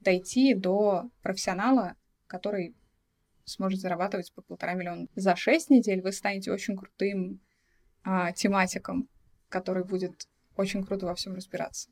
[0.00, 1.94] дойти до профессионала,
[2.30, 2.76] который
[3.44, 5.08] сможет зарабатывать по полтора миллиона.
[5.16, 7.40] За 6 недель вы станете очень крутым
[8.04, 9.08] а, тематиком,
[9.48, 11.90] который будет очень круто во всем разбираться.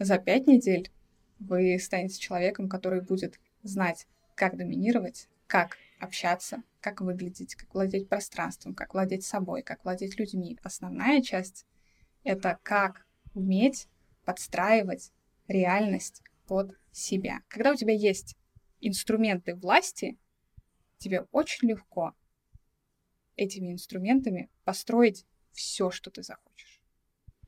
[0.00, 0.90] За 5 недель
[1.38, 8.74] вы станете человеком, который будет знать, как доминировать, как общаться, как выглядеть, как владеть пространством,
[8.74, 10.58] как владеть собой, как владеть людьми.
[10.64, 11.66] Основная часть—
[12.24, 13.86] это как уметь
[14.24, 15.12] подстраивать
[15.46, 17.40] реальность под себя.
[17.48, 18.36] Когда у тебя есть
[18.80, 20.18] инструменты власти,
[20.98, 22.14] тебе очень легко
[23.36, 26.80] этими инструментами построить все, что ты захочешь.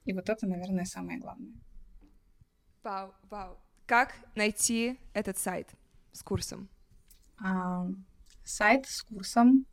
[0.05, 1.55] И вот это, наверное, самое главное.
[2.83, 3.59] Вау, вау.
[3.87, 5.69] Как найти этот сайт
[6.13, 6.69] с курсом?
[7.39, 7.89] А,
[8.45, 9.67] сайт с курсом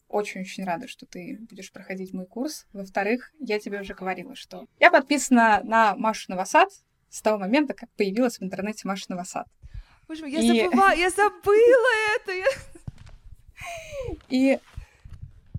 [0.09, 2.67] очень-очень рада, что ты будешь проходить мой курс.
[2.73, 6.69] Во-вторых, я тебе уже говорила, что я подписана на Машу Новосад
[7.09, 9.47] с того момента, как появилась в интернете Маша Новосад.
[10.09, 10.65] Боже мой, я и...
[10.65, 12.33] забыла, я забыла это!
[14.29, 14.59] И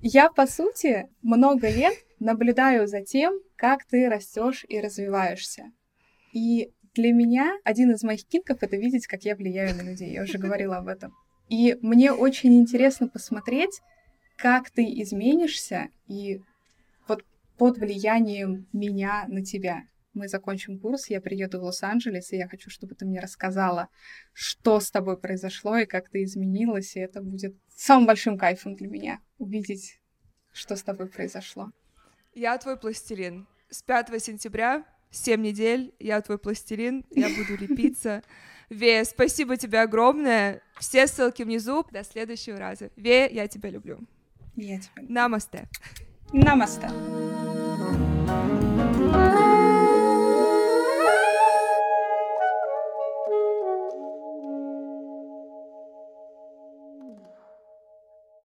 [0.07, 5.73] я, по сути, много лет наблюдаю за тем, как ты растешь и развиваешься.
[6.33, 10.13] И для меня один из моих кинков— это видеть, как я влияю на людей.
[10.13, 11.13] Я уже говорила об этом.
[11.49, 13.81] И мне очень интересно посмотреть,
[14.37, 16.41] как ты изменишься и
[17.09, 17.25] вот
[17.59, 19.83] под влиянием меня на тебя.
[20.17, 23.89] Мы закончим курс, я приеду в Лос-Анджелес, и я хочу, чтобы ты мне рассказала,
[24.33, 28.89] что с тобой произошло и как ты изменилась, и это будет самым большим кайфом для
[28.89, 30.01] меня увидеть,
[30.55, 31.71] что с тобой произошло.
[32.35, 33.47] Я твой пластилин.
[33.69, 38.23] С 5 сентября 7 недель, я твой пластилин, я буду лепиться.
[38.71, 40.63] Ве, спасибо тебе огромное.
[40.79, 41.85] Все ссылки внизу.
[41.91, 42.91] До следующего раза.
[42.97, 44.01] Ве, я тебя люблю.
[44.57, 45.15] Я тебя люблю.
[45.15, 45.69] Намасте.
[46.33, 46.91] Намасте.